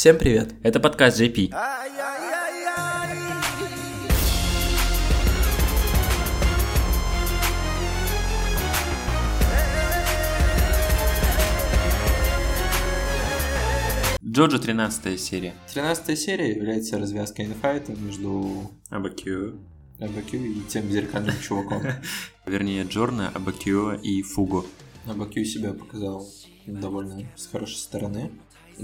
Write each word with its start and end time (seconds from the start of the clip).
Всем 0.00 0.16
привет! 0.16 0.54
Это 0.62 0.80
подкаст 0.80 1.20
JP. 1.20 1.54
Джоджо 14.24 14.58
13 14.58 15.20
серия. 15.20 15.52
13 15.74 16.18
серия 16.18 16.50
является 16.56 16.98
развязкой 16.98 17.44
инфайта 17.44 17.92
между 17.92 18.70
Абакио. 18.88 19.52
Абакю 19.98 20.38
и 20.38 20.62
тем 20.62 20.90
зеркальным 20.90 21.38
чуваком. 21.42 21.82
Вернее, 22.46 22.84
Джорна, 22.84 23.28
Абакио 23.34 23.92
и 23.92 24.22
Фуго. 24.22 24.64
Абакю 25.04 25.44
себя 25.44 25.74
показал 25.74 26.26
довольно 26.66 27.28
с 27.36 27.46
хорошей 27.48 27.76
стороны. 27.76 28.30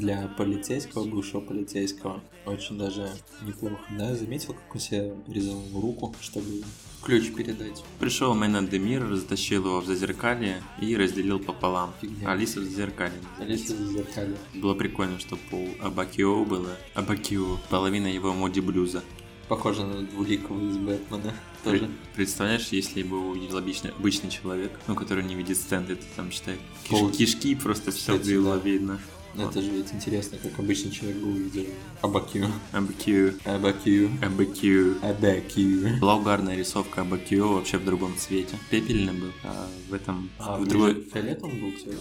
Для 0.00 0.28
полицейского, 0.36 1.04
бывшего 1.06 1.40
полицейского, 1.40 2.20
очень 2.44 2.78
даже 2.78 3.10
неплохо. 3.44 3.78
Да, 3.98 4.14
заметил, 4.14 4.54
как 4.54 4.74
он 4.74 4.80
себе 4.80 5.14
резал 5.28 5.62
руку, 5.74 6.14
чтобы 6.20 6.62
ключ 7.02 7.32
передать. 7.32 7.82
Пришел 7.98 8.34
Мэн 8.34 8.66
Демир, 8.68 9.14
затащил 9.14 9.64
его 9.64 9.80
в 9.80 9.86
зазеркалье 9.86 10.62
и 10.80 10.96
разделил 10.96 11.38
пополам. 11.38 11.92
Фигня. 12.00 12.30
Алиса 12.32 12.60
в 12.60 12.64
зазеркалье. 12.64 13.18
Алиса 13.38 13.74
в 13.74 13.86
зеркале. 13.92 14.36
Было 14.54 14.74
прикольно, 14.74 15.18
что 15.18 15.36
пол 15.50 15.68
Абакио 15.80 16.44
было. 16.44 16.76
Абакио. 16.94 17.58
Половина 17.70 18.06
его 18.08 18.32
моди 18.34 18.60
блюза. 18.60 19.02
Похоже 19.48 19.84
на 19.84 20.02
двуликого 20.02 20.68
из 20.68 20.76
Бэтмена. 20.76 21.32
Тоже. 21.62 21.78
Пред- 21.78 21.90
Представляешь, 22.16 22.68
если 22.68 23.02
бы 23.04 23.30
увидел 23.30 23.58
обычный, 23.58 23.90
обычный 23.92 24.30
человек, 24.30 24.72
ну, 24.88 24.96
который 24.96 25.22
не 25.24 25.36
видит 25.36 25.56
стенды, 25.56 25.94
ты 25.96 26.04
там, 26.16 26.30
считай, 26.32 26.56
киш- 26.84 26.90
Пол- 26.90 27.10
кишки 27.10 27.54
просто 27.54 27.92
все 27.92 28.18
было 28.18 28.56
да. 28.56 28.62
видно. 28.64 29.00
Ну, 29.36 29.48
Это 29.48 29.60
же 29.60 29.70
ведь 29.70 29.92
интересно, 29.92 30.38
как 30.38 30.58
обычный 30.58 30.90
человек 30.90 31.18
бы 31.18 31.28
увидел 31.28 31.66
Абакю. 32.00 32.46
Абакио. 32.72 33.32
Абакю. 33.44 34.10
Абакио. 34.22 34.94
Абакю. 35.02 35.98
Была 36.00 36.16
угарная 36.16 36.56
рисовка 36.56 37.02
Абакио 37.02 37.54
вообще 37.54 37.76
в 37.76 37.84
другом 37.84 38.16
цвете. 38.16 38.56
Пепельный 38.70 39.12
был, 39.12 39.32
а 39.44 39.68
в 39.90 39.94
этом... 39.94 40.30
А, 40.38 40.58
в 40.58 40.66
другой... 40.66 41.04
фиолетовым 41.12 41.60
был 41.60 41.72
цвет? 41.72 42.00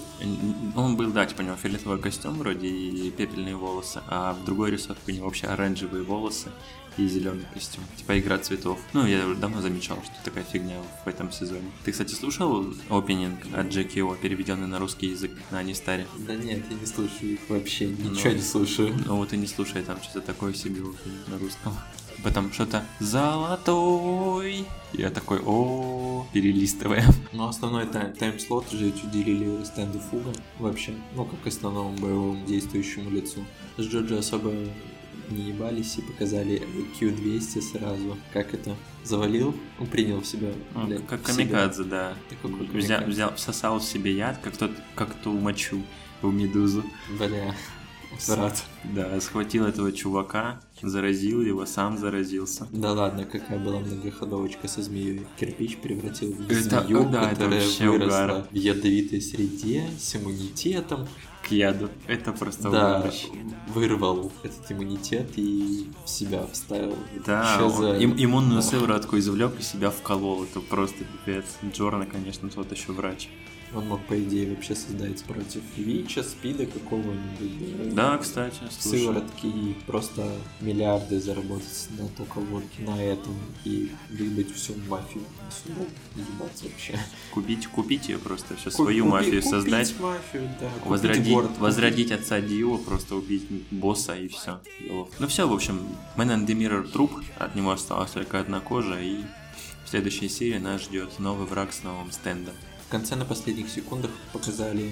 Он 0.75 0.95
был, 0.95 1.11
да, 1.11 1.25
типа 1.25 1.42
у 1.42 1.45
него 1.45 1.55
фиолетовый 1.55 2.00
костюм 2.00 2.38
вроде 2.38 2.67
и 2.67 3.11
пепельные 3.11 3.55
волосы, 3.55 4.02
а 4.08 4.33
в 4.33 4.45
другой 4.45 4.72
рисовке 4.72 5.11
у 5.11 5.16
него 5.16 5.25
вообще 5.25 5.47
оранжевые 5.47 6.03
волосы 6.03 6.49
и 6.98 7.08
зеленый 7.08 7.46
костюм. 7.54 7.84
Типа 7.98 8.18
игра 8.20 8.38
цветов. 8.38 8.80
Ну, 8.94 9.06
я 9.06 9.26
уже 9.26 9.36
давно 9.36 9.62
замечал, 9.62 9.98
что 10.04 10.14
такая 10.24 10.44
фигня 10.44 10.78
в 11.04 11.08
этом 11.08 11.32
сезоне. 11.32 11.72
Ты, 11.84 11.92
кстати, 11.92 12.14
слушал 12.14 12.66
опенинг 12.90 13.40
от 13.54 13.68
Джеки 13.68 14.00
О, 14.00 14.16
переведенный 14.16 14.68
на 14.68 14.80
русский 14.80 15.08
язык 15.08 15.32
на 15.52 15.60
Анистаре? 15.60 16.08
Да 16.20 16.36
нет, 16.36 16.64
я 16.70 16.78
не 16.78 16.86
слушаю 16.86 17.34
их 17.34 17.40
вообще, 17.50 17.88
ничего 17.88 18.34
не 18.34 18.42
слушаю. 18.42 18.96
Ну 19.06 19.18
вот 19.18 19.34
и 19.34 19.38
не 19.38 19.48
слушай, 19.48 19.82
там 19.84 20.02
что-то 20.02 20.22
такое 20.22 20.54
себе 20.54 20.82
опенинг 20.82 21.28
на 21.28 21.38
русском. 21.38 21.73
Потом 22.23 22.52
что-то 22.52 22.84
«Золотой». 23.00 24.66
Я 24.94 25.10
такой 25.10 25.42
о 25.46 26.26
перелистывая. 26.34 27.04
Но 27.34 27.50
основной 27.50 27.86
тайм- 27.86 28.14
тайм-слот 28.14 28.73
уже 28.73 28.88
уделили 29.04 29.64
стенду 29.66 30.00
Фуга 30.00 30.32
вообще, 30.58 30.94
ну 31.16 31.26
как 31.26 31.46
основному 31.46 31.96
боевому 31.98 32.46
действующему 32.46 33.10
лицу. 33.12 33.46
С 33.78 33.84
Джоджо 33.84 34.20
особо 34.20 34.54
не 35.30 35.50
ебались 35.50 35.98
и 35.98 36.02
показали 36.02 36.62
Q200 37.00 37.62
сразу. 37.62 38.18
Как 38.34 38.54
это? 38.54 38.76
Завалил, 39.04 39.56
ну, 39.80 39.86
принял 39.86 40.22
в 40.22 40.26
себя. 40.26 40.50
Ну, 40.73 40.88
блядь, 40.88 41.06
Как 41.08 41.22
камикадзе, 41.22 41.84
да. 41.84 42.14
Такой 42.30 42.52
как 42.52 42.62
Взял, 42.73 43.00
камикадзе. 43.00 43.06
взял, 43.12 43.36
всосал 43.36 43.80
в 43.80 43.84
себе 43.84 44.16
яд, 44.16 44.40
как 44.44 44.58
тот, 44.58 44.72
как 44.95 45.14
ту 45.16 45.32
мочу 45.34 45.82
в 46.22 46.34
медузу. 46.34 46.84
Бля, 47.20 47.54
брат. 48.28 48.64
Да, 48.95 49.20
схватил 49.22 49.66
этого 49.66 49.92
чувака, 49.92 50.59
заразил 50.82 51.42
его, 51.42 51.66
сам 51.66 51.98
заразился. 51.98 52.67
Да 52.72 52.94
ладно, 52.94 53.26
какая 53.26 53.60
была 53.60 53.80
многоходовочка 53.80 54.67
со 54.67 54.82
змеей. 54.82 55.22
Кирпич 55.39 55.78
превратил 55.78 56.32
в 56.34 56.50
Это- 56.50 56.82
змею, 56.86 57.10
да, 57.10 57.23
это 57.32 57.36
которая 57.42 57.61
вообще 57.61 57.89
выросла 57.89 58.23
угар. 58.23 58.48
в 58.52 58.55
ядовитой 58.55 59.22
среде 59.22 59.88
с 59.99 60.16
иммунитетом. 60.16 61.08
К 61.48 61.52
яду. 61.52 61.89
Это 62.08 62.32
просто 62.32 62.70
Да, 62.72 62.98
угорщик. 63.00 63.30
вырвал 63.67 64.32
этот 64.44 64.72
иммунитет 64.72 65.32
и 65.38 65.92
в 66.04 66.10
себя 66.10 66.45
вставил. 66.52 66.95
Да, 67.26 67.60
он 67.64 67.72
за- 67.72 67.98
им- 67.98 68.16
иммунную 68.17 68.61
сыворотку 68.64 69.17
извлек 69.20 69.60
и 69.60 69.61
себя 69.61 69.92
вколол. 69.92 70.44
Это 70.45 70.60
просто 70.60 71.04
пипец. 71.04 71.45
Джорна, 71.72 72.05
конечно, 72.08 72.50
тот 72.50 72.72
еще 72.72 72.94
врач. 72.94 73.30
Он 73.73 73.87
мог, 73.87 74.05
по 74.05 74.17
идее, 74.21 74.49
вообще 74.53 74.73
создать 74.76 75.21
против 75.23 75.61
ВИЧа, 75.76 76.23
СПИДа 76.23 76.65
какого-нибудь. 76.65 77.93
Да, 77.93 78.17
кстати, 78.17 78.55
слушай. 78.80 78.99
Сыворотки 78.99 79.45
и 79.48 79.76
просто 79.86 80.31
миллиарды 80.61 81.20
заработать 81.20 81.87
на 81.99 82.08
только 82.09 82.39
вот 82.39 82.64
на 82.80 83.02
этом 83.04 83.36
и 83.65 83.92
выебать 84.11 84.52
всю 84.54 84.75
мафию 84.87 85.23
на 85.43 85.52
суду, 85.52 85.86
ебаться 86.15 86.65
вообще. 86.65 86.98
Купить, 87.33 87.67
купить 87.67 88.08
ее 88.08 88.17
просто, 88.17 88.55
все 88.55 88.70
Ку- 88.71 88.83
свою 88.83 89.05
купи- 89.05 89.11
мафию 89.11 89.42
купить 89.42 89.49
создать. 89.49 89.99
мафию, 89.99 90.49
да. 90.61 90.70
купить 90.70 90.86
Возродить, 90.86 91.33
город, 91.33 91.48
купить- 91.48 91.61
возродить 91.61 92.11
отца 92.11 92.39
Дио, 92.42 92.77
просто 92.77 93.15
убить 93.15 93.45
босса 93.71 94.15
и 94.15 94.27
все. 94.30 94.61
Ну 95.20 95.27
все, 95.27 95.48
в 95.48 95.54
общем, 95.54 95.81
Man 96.15 96.27
and 96.30 96.45
the 96.45 96.55
Mirror 96.55 96.87
труп, 96.92 97.11
от 97.37 97.55
него 97.55 97.71
осталась 97.71 98.11
только 98.11 98.39
одна 98.39 98.61
кожа, 98.61 99.02
и 99.02 99.17
в 99.83 99.89
следующей 99.89 100.30
серии 100.30 100.59
нас 100.59 100.83
ждет 100.83 101.20
новый 101.20 101.45
враг 101.45 101.73
с 101.73 101.83
новым 101.83 102.11
стендом. 102.11 102.54
В 102.95 102.98
конце 102.98 103.17
на 103.17 103.26
последних 103.26 103.67
секундах 103.67 104.10
показали 104.32 104.89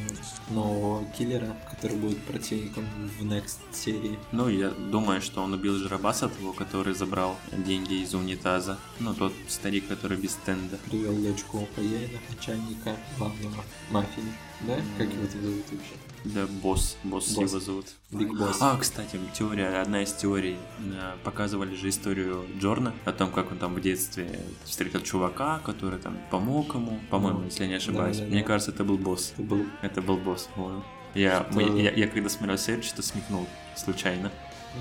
нового 0.49 1.05
киллера, 1.17 1.55
который 1.71 1.95
будет 1.95 2.21
противником 2.25 2.83
в 3.17 3.23
next 3.23 3.59
серии. 3.71 4.19
Ну, 4.33 4.49
я 4.49 4.71
думаю, 4.71 5.21
что 5.21 5.41
он 5.41 5.53
убил 5.53 5.77
Жиробаса 5.77 6.27
того, 6.27 6.51
который 6.51 6.95
забрал 6.95 7.37
деньги 7.53 8.03
из 8.03 8.13
унитаза. 8.13 8.77
Ну, 8.99 9.13
тот 9.13 9.31
старик, 9.47 9.87
который 9.87 10.17
без 10.17 10.31
стенда. 10.31 10.77
Привел 10.85 11.15
дочку 11.15 11.65
хозяина, 11.77 12.19
начальника 12.29 12.97
главного 13.17 13.63
мафии. 13.89 14.23
Да? 14.67 14.75
Как 14.97 15.07
его 15.07 15.25
зовут 15.25 15.63
вообще? 15.71 16.12
Да, 16.25 16.47
босс, 16.47 16.97
босс, 17.03 17.33
Босс. 17.33 17.51
его 17.51 17.59
зовут. 17.59 17.85
Биг 18.11 18.29
Босс. 18.37 18.57
А, 18.61 18.77
кстати, 18.77 19.19
теория, 19.37 19.81
одна 19.81 20.03
из 20.03 20.13
теорий, 20.13 20.55
э, 20.79 21.15
показывали 21.23 21.75
же 21.75 21.89
историю 21.89 22.45
Джорна, 22.59 22.93
о 23.05 23.11
том, 23.11 23.29
как 23.31 23.51
он 23.51 23.57
там 23.57 23.73
в 23.75 23.81
детстве 23.81 24.39
встретил 24.63 25.01
чувака, 25.01 25.59
который 25.65 25.99
там 25.99 26.17
помог 26.31 26.75
ему, 26.75 26.99
по-моему, 27.09 27.39
Ну, 27.39 27.45
если 27.45 27.63
я 27.63 27.69
не 27.69 27.75
ошибаюсь. 27.75 28.17
да, 28.17 28.23
да, 28.23 28.29
Мне 28.29 28.39
да. 28.41 28.47
кажется, 28.47 28.71
это 28.71 28.83
был 28.85 28.97
босс. 28.97 29.33
Это 29.37 29.43
был 29.43 29.65
Это 29.81 30.01
был 30.01 30.17
босс, 30.17 30.49
понял. 30.55 30.83
Я, 31.13 31.45
мы- 31.51 31.79
я, 31.81 31.91
я 31.91 32.07
когда 32.07 32.29
смотрел 32.29 32.57
серию, 32.57 32.83
что 32.83 33.01
смекнул 33.01 33.45
случайно. 33.75 34.31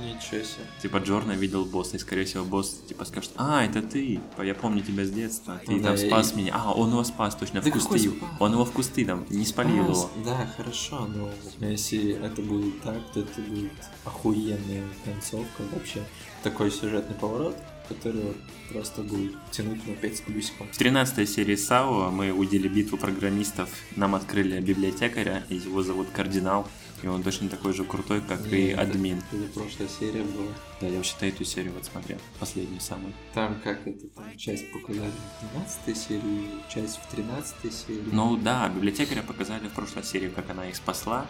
Ничего 0.00 0.42
себе. 0.42 0.64
Типа 0.80 0.96
Джорна 0.98 1.32
видел 1.32 1.64
босса, 1.64 1.96
и 1.96 1.98
скорее 1.98 2.24
всего 2.24 2.44
босс 2.44 2.80
типа 2.88 3.04
скажет, 3.04 3.30
а, 3.36 3.64
это 3.64 3.82
ты, 3.82 4.20
я 4.42 4.54
помню 4.54 4.82
тебя 4.82 5.04
с 5.04 5.10
детства, 5.10 5.60
ты 5.66 5.72
Ну 5.72 5.82
там 5.82 5.96
да, 5.96 6.06
спас 6.06 6.32
и- 6.32 6.36
меня. 6.36 6.52
А, 6.54 6.72
он 6.72 6.90
его 6.90 7.04
спас 7.04 7.34
точно, 7.36 7.60
в 7.60 7.64
Да 7.64 7.70
какой 7.70 7.86
кусты. 7.86 8.08
спас? 8.10 8.28
Он 8.40 8.52
его 8.52 8.64
в 8.64 8.72
кусты 8.72 9.04
там, 9.04 9.26
не 9.28 9.44
спалил 9.44 9.84
А, 9.84 9.88
его. 9.90 10.10
Да, 10.24 10.46
хорошо, 10.56 11.06
но 11.14 11.30
если 11.68 12.12
это 12.24 12.40
будет 12.42 12.80
так, 12.82 12.98
то 13.12 13.20
это 13.20 13.40
будет 13.42 13.72
охуенная 14.04 14.84
концовка 15.04 15.62
вообще. 15.72 16.02
Такой 16.42 16.70
сюжетный 16.70 17.14
поворот, 17.14 17.56
который 17.88 18.34
просто 18.72 19.02
будет 19.02 19.34
тянуть 19.50 19.86
на 19.86 19.94
5 19.94 20.16
с 20.16 20.20
плюсиком. 20.22 20.68
В 20.72 20.76
13 20.78 21.28
серии 21.28 21.56
САО 21.56 22.10
мы 22.10 22.30
удели 22.32 22.68
битву 22.68 22.96
программистов, 22.96 23.68
нам 23.96 24.14
открыли 24.14 24.58
библиотекаря, 24.60 25.44
его 25.50 25.82
зовут 25.82 26.08
Кардинал, 26.12 26.66
и 27.02 27.06
он 27.08 27.22
точно 27.22 27.48
такой 27.48 27.72
же 27.74 27.84
крутой, 27.84 28.20
как 28.20 28.46
и 28.46 28.50
Не, 28.50 28.68
это- 28.70 28.82
админ. 28.82 29.22
Это 29.32 29.52
прошлая 29.58 29.88
серия 29.88 30.22
была. 30.22 30.52
Да, 30.80 30.86
я 30.86 30.96
вообще-то 30.96 31.26
эту 31.26 31.44
серию 31.44 31.72
вот 31.72 31.84
смотрел, 31.84 32.18
последнюю 32.38 32.80
самую. 32.80 33.12
Там 33.34 33.60
как 33.62 33.86
это, 33.86 34.06
там 34.08 34.36
часть 34.36 34.70
показали 34.72 35.10
в 35.40 35.52
12 35.52 35.94
серии, 35.96 36.48
часть 36.72 36.98
в 36.98 37.06
13 37.10 37.70
серии. 37.72 38.04
Ну 38.12 38.36
да, 38.36 38.68
библиотекаря 38.68 39.22
показали 39.22 39.68
в 39.68 39.72
прошлой 39.72 40.04
серии, 40.04 40.28
как 40.28 40.48
она 40.50 40.68
их 40.68 40.76
спасла, 40.76 41.26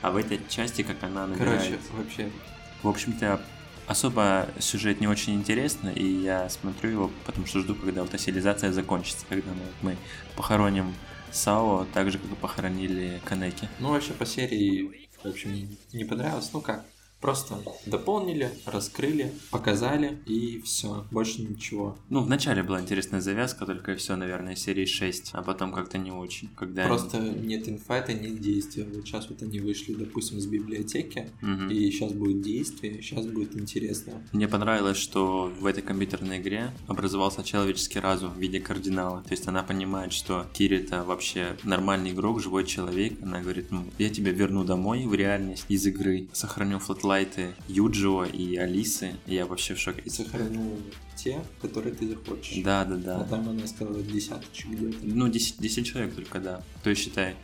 а 0.00 0.10
в 0.10 0.16
этой 0.16 0.40
части, 0.48 0.82
как 0.82 1.02
она 1.02 1.26
набирает. 1.26 1.60
Короче, 1.62 1.78
вообще, 1.92 2.30
В 2.82 2.88
общем-то, 2.88 3.40
особо 3.86 4.48
сюжет 4.58 5.00
не 5.00 5.06
очень 5.06 5.34
интересный, 5.34 5.94
и 5.94 6.04
я 6.04 6.48
смотрю 6.48 6.90
его, 6.90 7.10
потому 7.24 7.46
что 7.46 7.60
жду, 7.60 7.74
когда 7.76 8.02
вот 8.02 8.12
асилизация 8.14 8.72
закончится, 8.72 9.24
когда 9.28 9.50
мы, 9.52 9.90
мы 9.92 9.96
похороним 10.36 10.92
Сао, 11.30 11.86
так 11.94 12.10
же, 12.10 12.18
как 12.18 12.30
и 12.30 12.34
похоронили 12.34 13.20
Канеки. 13.24 13.68
ну 13.78 13.90
вообще 13.90 14.12
по 14.12 14.26
серии, 14.26 15.08
в 15.24 15.28
общем, 15.28 15.76
не 15.92 16.04
понравилось. 16.04 16.50
Ну 16.52 16.60
как, 16.60 16.84
Просто 17.22 17.54
дополнили, 17.86 18.50
раскрыли, 18.66 19.32
показали 19.52 20.18
и 20.26 20.60
все. 20.64 21.06
Больше 21.12 21.42
ничего. 21.42 21.96
Ну, 22.10 22.20
вначале 22.22 22.64
была 22.64 22.80
интересная 22.80 23.20
завязка, 23.20 23.64
только 23.64 23.94
все, 23.94 24.16
наверное, 24.16 24.56
серии 24.56 24.86
6, 24.86 25.30
а 25.34 25.42
потом 25.42 25.72
как-то 25.72 25.98
не 25.98 26.10
очень. 26.10 26.48
Когда 26.56 26.84
Просто 26.84 27.20
нет 27.20 27.68
инфайта, 27.68 28.12
нет 28.12 28.40
действия. 28.40 28.84
Вот 28.92 29.06
сейчас 29.06 29.28
вот 29.30 29.40
они 29.40 29.60
вышли, 29.60 29.94
допустим, 29.94 30.40
с 30.40 30.46
библиотеки, 30.46 31.30
Мгм. 31.42 31.70
и 31.70 31.88
сейчас 31.92 32.12
будет 32.12 32.42
действие, 32.42 33.00
сейчас 33.00 33.24
будет 33.26 33.54
интересно. 33.56 34.14
Мне 34.32 34.48
понравилось, 34.48 34.96
что 34.96 35.52
в 35.60 35.66
этой 35.66 35.82
компьютерной 35.84 36.38
игре 36.38 36.72
образовался 36.88 37.44
человеческий 37.44 38.00
разум 38.00 38.32
в 38.34 38.38
виде 38.38 38.58
кардинала. 38.58 39.22
То 39.22 39.30
есть 39.30 39.46
она 39.46 39.62
понимает, 39.62 40.12
что 40.12 40.44
Кирито 40.54 40.78
это 40.78 41.04
вообще 41.04 41.56
нормальный 41.62 42.10
игрок, 42.10 42.40
живой 42.42 42.66
человек. 42.66 43.12
Она 43.22 43.40
говорит, 43.40 43.70
ну, 43.70 43.84
я 43.98 44.10
тебя 44.10 44.32
верну 44.32 44.64
домой 44.64 45.06
в 45.06 45.14
реальность 45.14 45.66
из 45.68 45.86
игры, 45.86 46.26
сохраню 46.32 46.80
fluctlight 46.80 47.11
ы 47.12 47.54
Юджио 47.68 48.24
и 48.24 48.56
Алисы. 48.56 49.12
И 49.26 49.34
я 49.34 49.44
вообще 49.44 49.74
в 49.74 49.78
шоке. 49.78 50.00
И 50.02 50.08
сохранил 50.08 50.80
те, 51.14 51.44
которые 51.60 51.94
ты 51.94 52.08
захочешь. 52.08 52.62
Да, 52.64 52.86
да, 52.86 52.96
да. 52.96 53.16
А 53.18 53.24
там 53.24 53.50
она 53.50 53.66
сказала 53.66 54.02
десяточек 54.02 54.68
где-то. 54.68 54.96
Ну, 55.02 55.28
10, 55.28 55.58
10 55.58 55.86
человек 55.86 56.14
только, 56.14 56.40
да. 56.40 56.62
То 56.82 56.88
есть, 56.88 57.02
считай, 57.02 57.34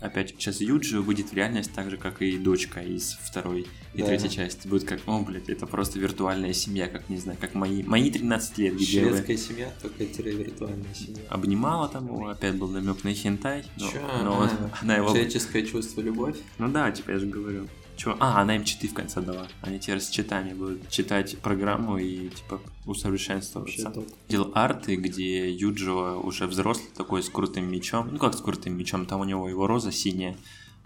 опять 0.00 0.30
сейчас 0.30 0.60
Юджио 0.60 1.02
выйдет 1.02 1.32
в 1.32 1.34
реальность 1.34 1.72
так 1.74 1.90
же, 1.90 1.96
как 1.96 2.22
и 2.22 2.38
дочка 2.38 2.80
из 2.80 3.14
второй 3.20 3.66
и 3.92 4.02
Да. 4.02 4.06
третьей 4.06 4.30
части. 4.30 4.68
Будет 4.68 4.84
как, 4.84 5.00
о, 5.08 5.20
блядь, 5.20 5.48
это 5.48 5.66
просто 5.66 5.98
виртуальная 5.98 6.52
семья, 6.52 6.86
как, 6.86 7.08
не 7.08 7.16
знаю, 7.16 7.38
как 7.40 7.54
мои, 7.54 7.82
мои 7.82 8.12
13 8.12 8.58
лет, 8.58 8.76
где 8.76 9.02
вы 9.02 9.08
Шведская 9.10 9.36
семья, 9.36 9.72
только 9.82 10.06
тире 10.06 10.30
виртуальная 10.30 10.94
семья. 10.94 11.22
обнимала 11.28 11.88
там 11.88 12.06
его, 12.06 12.28
опять 12.28 12.54
был 12.54 12.68
намек 12.68 13.02
на 13.02 13.12
хентай, 13.12 13.64
но, 13.78 13.90
Чё? 13.90 14.00
но 14.22 14.42
А, 14.44 14.70
она 14.80 14.94
его... 14.94 15.08
Человеческое 15.08 15.66
чувство, 15.66 16.02
любовь. 16.02 16.36
Ну 16.58 16.68
да, 16.68 16.92
типа 16.92 17.10
я 17.10 17.18
же 17.18 17.26
говорю. 17.26 17.66
Чё? 17.98 18.16
А, 18.20 18.40
она 18.40 18.54
им 18.54 18.62
читы 18.62 18.86
в 18.86 18.94
конце 18.94 19.20
дала. 19.20 19.48
Они 19.60 19.80
теперь 19.80 20.00
с 20.00 20.08
читами 20.08 20.54
будут 20.54 20.88
читать 20.88 21.36
программу 21.38 21.98
и, 21.98 22.28
типа, 22.28 22.60
усовершенствоваться. 22.86 23.92
Видел 24.28 24.52
арты, 24.54 24.94
где 24.94 25.50
Юджио 25.50 26.20
уже 26.20 26.46
взрослый 26.46 26.90
такой 26.96 27.24
с 27.24 27.28
крутым 27.28 27.68
мечом. 27.68 28.10
Ну 28.12 28.18
как 28.18 28.34
с 28.34 28.40
крутым 28.40 28.78
мечом, 28.78 29.04
там 29.04 29.20
у 29.20 29.24
него 29.24 29.48
его 29.48 29.66
роза 29.66 29.90
синяя, 29.90 30.36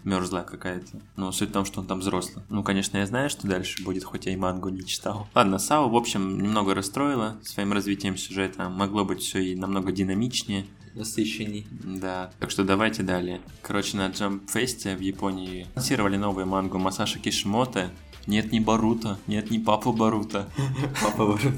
мерзлая 0.03 0.43
какая-то. 0.43 1.01
Но 1.15 1.31
суть 1.31 1.49
в 1.49 1.53
том, 1.53 1.65
что 1.65 1.81
он 1.81 1.87
там 1.87 1.99
взрослый. 1.99 2.43
Ну, 2.49 2.63
конечно, 2.63 2.97
я 2.97 3.05
знаю, 3.05 3.29
что 3.29 3.47
дальше 3.47 3.83
будет, 3.83 4.03
хоть 4.03 4.25
я 4.25 4.33
и 4.33 4.35
мангу 4.35 4.69
не 4.69 4.85
читал. 4.85 5.27
Ладно, 5.35 5.59
Сау, 5.59 5.89
в 5.89 5.95
общем, 5.95 6.41
немного 6.41 6.73
расстроила 6.73 7.37
своим 7.43 7.73
развитием 7.73 8.17
сюжета. 8.17 8.69
Могло 8.69 9.05
быть 9.05 9.21
все 9.21 9.39
и 9.39 9.55
намного 9.55 9.91
динамичнее. 9.91 10.65
Насыщенней. 10.93 11.65
Да, 11.71 12.31
так 12.39 12.51
что 12.51 12.63
давайте 12.63 13.01
далее. 13.01 13.41
Короче, 13.61 13.97
на 13.97 14.09
Jump 14.09 14.41
Fest 14.53 14.95
в 14.95 14.99
Японии 14.99 15.67
анонсировали 15.73 16.17
новую 16.17 16.45
мангу 16.45 16.77
Масаши 16.77 17.19
Кишимото. 17.19 17.89
Нет 18.25 18.53
ни 18.53 18.59
Барута, 18.59 19.17
нет 19.27 19.51
ни 19.51 19.57
Папа 19.57 19.91
Барута. 19.91 20.47
Папа 21.01 21.25
ворот. 21.25 21.55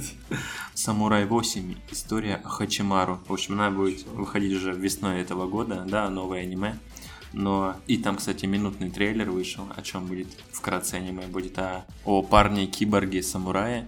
Самурай 0.73 1.25
8. 1.25 1.75
История 1.91 2.35
о 2.35 2.49
Хачимару. 2.49 3.19
В 3.27 3.33
общем, 3.33 3.53
она 3.53 3.69
будет 3.69 4.05
выходить 4.07 4.53
уже 4.53 4.73
весной 4.73 5.21
этого 5.21 5.47
года, 5.47 5.85
да, 5.87 6.09
новое 6.09 6.41
аниме. 6.41 6.77
Но 7.35 7.75
и 7.85 7.97
там, 7.97 8.15
кстати, 8.15 8.45
минутный 8.45 8.89
трейлер 8.89 9.29
вышел, 9.29 9.67
о 9.75 9.81
чем 9.81 10.07
будет 10.07 10.27
вкратце 10.53 10.95
аниме 10.95 11.27
будет 11.27 11.59
о, 11.59 11.85
о 12.05 12.21
парне 12.21 12.65
киборге 12.65 13.21
самурае. 13.21 13.87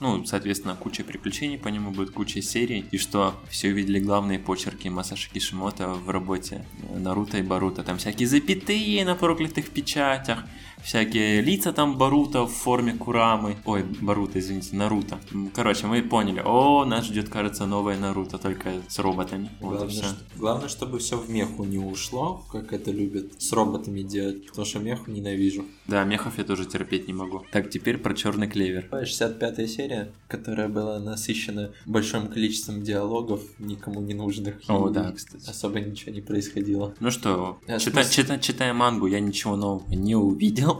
Ну, 0.00 0.24
соответственно, 0.26 0.74
куча 0.74 1.04
приключений 1.04 1.56
по 1.56 1.68
нему 1.68 1.92
будет, 1.92 2.10
куча 2.10 2.42
серий. 2.42 2.84
И 2.90 2.98
что 2.98 3.36
все 3.48 3.68
увидели 3.68 4.00
главные 4.00 4.40
почерки 4.40 4.88
Масаши 4.88 5.30
Кишимото 5.30 5.88
в 5.88 6.10
работе 6.10 6.66
Наруто 6.92 7.38
и 7.38 7.42
Баруто. 7.42 7.84
Там 7.84 7.98
всякие 7.98 8.26
запятые 8.26 9.04
на 9.04 9.14
проклятых 9.14 9.70
печатях, 9.70 10.44
всякие 10.84 11.40
лица 11.40 11.72
там 11.72 11.96
Баруто 11.98 12.46
в 12.46 12.52
форме 12.52 12.92
Курамы. 12.94 13.56
Ой, 13.64 13.84
Баруто, 14.00 14.38
извините, 14.38 14.76
Наруто. 14.76 15.18
Короче, 15.54 15.86
мы 15.86 16.02
поняли. 16.02 16.42
О, 16.44 16.84
нас 16.84 17.06
ждет, 17.06 17.28
кажется, 17.28 17.66
новое 17.66 17.98
Наруто, 17.98 18.38
только 18.38 18.70
с 18.88 18.98
роботами. 18.98 19.50
Вот 19.60 19.70
Главное, 19.76 19.88
все. 19.90 20.02
что- 20.04 20.16
главное, 20.36 20.68
чтобы 20.68 20.98
все 20.98 21.16
в 21.16 21.28
меху 21.30 21.64
не 21.64 21.78
ушло, 21.78 22.44
как 22.52 22.72
это 22.72 22.90
любят 22.90 23.40
с 23.42 23.52
роботами 23.52 24.02
делать, 24.02 24.46
потому 24.46 24.64
что 24.66 24.78
меху 24.78 25.10
ненавижу. 25.10 25.64
Да, 25.86 26.04
мехов 26.04 26.38
я 26.38 26.44
тоже 26.44 26.66
терпеть 26.66 27.08
не 27.08 27.14
могу. 27.14 27.42
Так, 27.52 27.70
теперь 27.70 27.98
про 27.98 28.14
черный 28.14 28.48
клевер. 28.48 28.88
65 28.92 29.66
серия, 29.70 30.12
которая 30.28 30.68
была 30.68 30.98
насыщена 31.00 31.70
большим 31.86 32.28
количеством 32.28 32.82
диалогов, 32.82 33.40
никому 33.58 34.00
не 34.00 34.14
нужных. 34.14 34.56
О, 34.68 34.88
да, 34.90 35.12
кстати. 35.12 35.48
Особо 35.48 35.80
ничего 35.80 36.12
не 36.12 36.20
происходило. 36.20 36.94
Ну 37.00 37.10
что, 37.10 37.58
А, 37.66 37.76
чита- 37.76 38.02
смысл? 38.04 38.20
чита- 38.20 38.40
читая 38.40 38.72
мангу, 38.74 39.06
я 39.06 39.20
ничего 39.20 39.56
нового 39.56 39.88
не 39.94 40.14
увидел. 40.14 40.73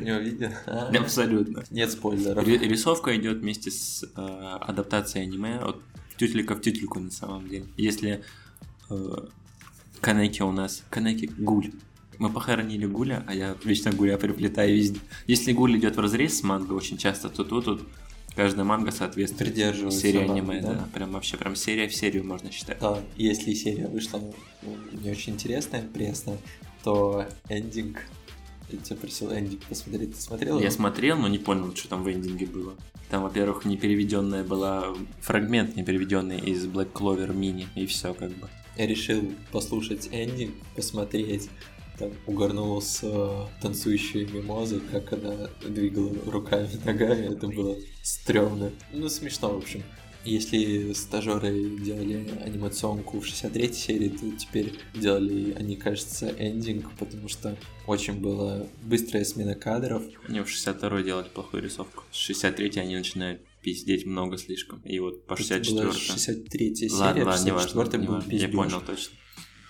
Не 0.00 0.12
увидел? 0.12 0.50
Абсолютно. 0.66 1.64
Нет 1.70 1.90
спойлеров. 1.92 2.46
Ри- 2.46 2.58
Рисовка 2.58 3.16
идет 3.16 3.38
вместе 3.38 3.70
с 3.70 4.04
э, 4.04 4.20
адаптацией 4.60 5.26
аниме 5.26 5.58
от 5.58 5.80
тютелька 6.16 6.54
в 6.54 6.60
тютельку 6.60 6.98
на 6.98 7.10
самом 7.10 7.48
деле. 7.48 7.66
Если 7.76 8.24
э, 8.90 9.26
Канеки 10.00 10.42
у 10.42 10.52
нас... 10.52 10.84
Канеки 10.90 11.30
Гуль. 11.38 11.72
Мы 12.18 12.30
похоронили 12.30 12.86
Гуля, 12.86 13.24
а 13.28 13.34
я 13.34 13.56
вечно 13.64 13.92
Гуля 13.92 14.18
приплетаю 14.18 14.74
везде. 14.74 14.98
Если 15.26 15.52
Гуль 15.52 15.78
идет 15.78 15.96
в 15.96 16.00
разрез 16.00 16.38
с 16.38 16.42
манго 16.42 16.72
очень 16.72 16.98
часто, 16.98 17.28
то 17.28 17.44
тут, 17.44 17.64
тут 17.64 17.82
каждая 18.34 18.64
манга 18.64 18.90
соответствует 18.90 19.54
серии 19.54 20.28
аниме, 20.28 20.60
да? 20.60 20.72
да? 20.72 20.88
Прям 20.92 21.12
вообще, 21.12 21.36
прям 21.36 21.54
серия 21.54 21.86
в 21.86 21.94
серию 21.94 22.24
можно 22.24 22.50
считать. 22.50 22.78
Да, 22.80 22.98
если 23.16 23.54
серия 23.54 23.86
вышла 23.86 24.20
ну, 24.62 24.76
не 24.92 25.10
очень 25.10 25.34
интересная, 25.34 25.82
пресная, 25.82 26.38
то 26.82 27.26
эндинг... 27.48 27.98
Я 28.70 28.78
тебя 28.78 28.96
просил 28.96 29.32
эндинг 29.32 29.64
посмотреть. 29.64 30.14
Ты 30.14 30.20
смотрел? 30.20 30.60
Я 30.60 30.70
смотрел, 30.70 31.16
но 31.16 31.28
не 31.28 31.38
понял, 31.38 31.74
что 31.74 31.88
там 31.88 32.02
в 32.02 32.10
эндинге 32.10 32.46
было. 32.46 32.74
Там, 33.08 33.22
во-первых, 33.22 33.64
не 33.64 33.78
переведенная 33.78 34.44
была 34.44 34.94
фрагмент, 35.20 35.76
не 35.76 35.82
переведенный 35.82 36.38
из 36.38 36.66
Black 36.66 36.92
Clover 36.92 37.34
Mini, 37.34 37.66
и 37.74 37.86
все 37.86 38.12
как 38.12 38.30
бы. 38.32 38.48
Я 38.76 38.86
решил 38.86 39.32
послушать 39.50 40.08
эндинг, 40.12 40.54
посмотреть. 40.76 41.48
Там 41.98 42.12
угорнул 42.26 42.80
с 42.80 43.00
э, 43.02 43.46
танцующей 43.60 44.24
мимозой, 44.26 44.80
как 44.92 45.12
она 45.14 45.48
двигала 45.66 46.12
руками, 46.26 46.70
ногами. 46.84 47.34
Это 47.34 47.48
было 47.48 47.76
стрёмно. 48.02 48.70
Ну, 48.92 49.08
смешно, 49.08 49.50
в 49.52 49.56
общем. 49.56 49.82
Если 50.24 50.92
стажеры 50.92 51.70
делали 51.78 52.28
анимационку 52.44 53.20
в 53.20 53.26
63 53.26 53.72
серии, 53.72 54.08
то 54.08 54.30
теперь 54.36 54.74
делали 54.94 55.52
они, 55.52 55.76
кажется, 55.76 56.34
эндинг, 56.38 56.90
потому 56.98 57.28
что 57.28 57.56
очень 57.86 58.14
была 58.14 58.66
быстрая 58.82 59.24
смена 59.24 59.54
кадров. 59.54 60.02
Они 60.28 60.40
в 60.40 60.48
62 60.48 61.02
делали 61.02 61.28
плохую 61.28 61.62
рисовку. 61.62 62.04
С 62.12 62.16
63 62.16 62.80
они 62.80 62.96
начинают 62.96 63.40
пиздеть 63.62 64.06
много 64.06 64.38
слишком. 64.38 64.80
И 64.80 64.98
вот 64.98 65.24
по 65.26 65.36
Тут 65.36 65.46
64 65.46 65.82
была 65.82 65.92
63 65.94 66.74
серия, 66.74 66.92
Ладно, 66.94 67.24
ладно, 67.24 67.44
не 67.44 67.50
64 67.50 67.74
важно. 67.74 67.96
не 67.96 68.06
был 68.06 68.14
важно. 68.14 68.32
Я 68.32 68.48
понял 68.48 68.82
точно. 68.86 69.14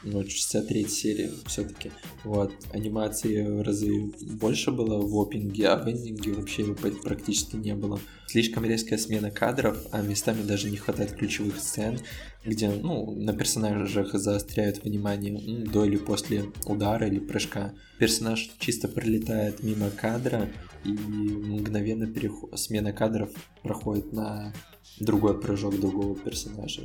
Ну, 0.05 0.23
63 0.23 0.87
серия 0.87 1.31
все-таки. 1.47 1.91
Вот, 2.23 2.53
анимации 2.73 3.43
в 3.43 3.63
разы 3.63 4.13
больше 4.21 4.71
было 4.71 5.01
в 5.01 5.15
опинге, 5.17 5.69
а 5.69 5.77
в 5.77 5.91
эндинге 5.91 6.33
вообще 6.33 6.73
практически 6.75 7.57
не 7.57 7.75
было. 7.75 7.99
Слишком 8.29 8.65
резкая 8.65 8.99
смена 8.99 9.31
кадров, 9.31 9.77
а 9.91 10.01
местами 10.03 10.43
даже 10.43 10.71
не 10.71 10.77
хватает 10.77 11.13
ключевых 11.13 11.59
сцен, 11.59 11.99
где, 12.45 12.71
ну, 12.71 13.11
на 13.13 13.33
персонажах 13.33 14.15
заостряют 14.15 14.85
внимание 14.85 15.35
м, 15.35 15.67
до 15.67 15.85
или 15.85 15.97
после 15.97 16.45
удара 16.67 17.09
или 17.09 17.19
прыжка. 17.19 17.75
Персонаж 17.99 18.51
чисто 18.61 18.87
пролетает 18.87 19.65
мимо 19.65 19.91
кадра, 19.91 20.49
и 20.85 20.91
мгновенно 20.93 22.07
переход... 22.07 22.59
смена 22.59 22.93
кадров 22.93 23.31
проходит 23.63 24.13
на 24.13 24.55
другой 25.01 25.41
прыжок 25.41 25.79
другого 25.79 26.15
персонажа. 26.15 26.83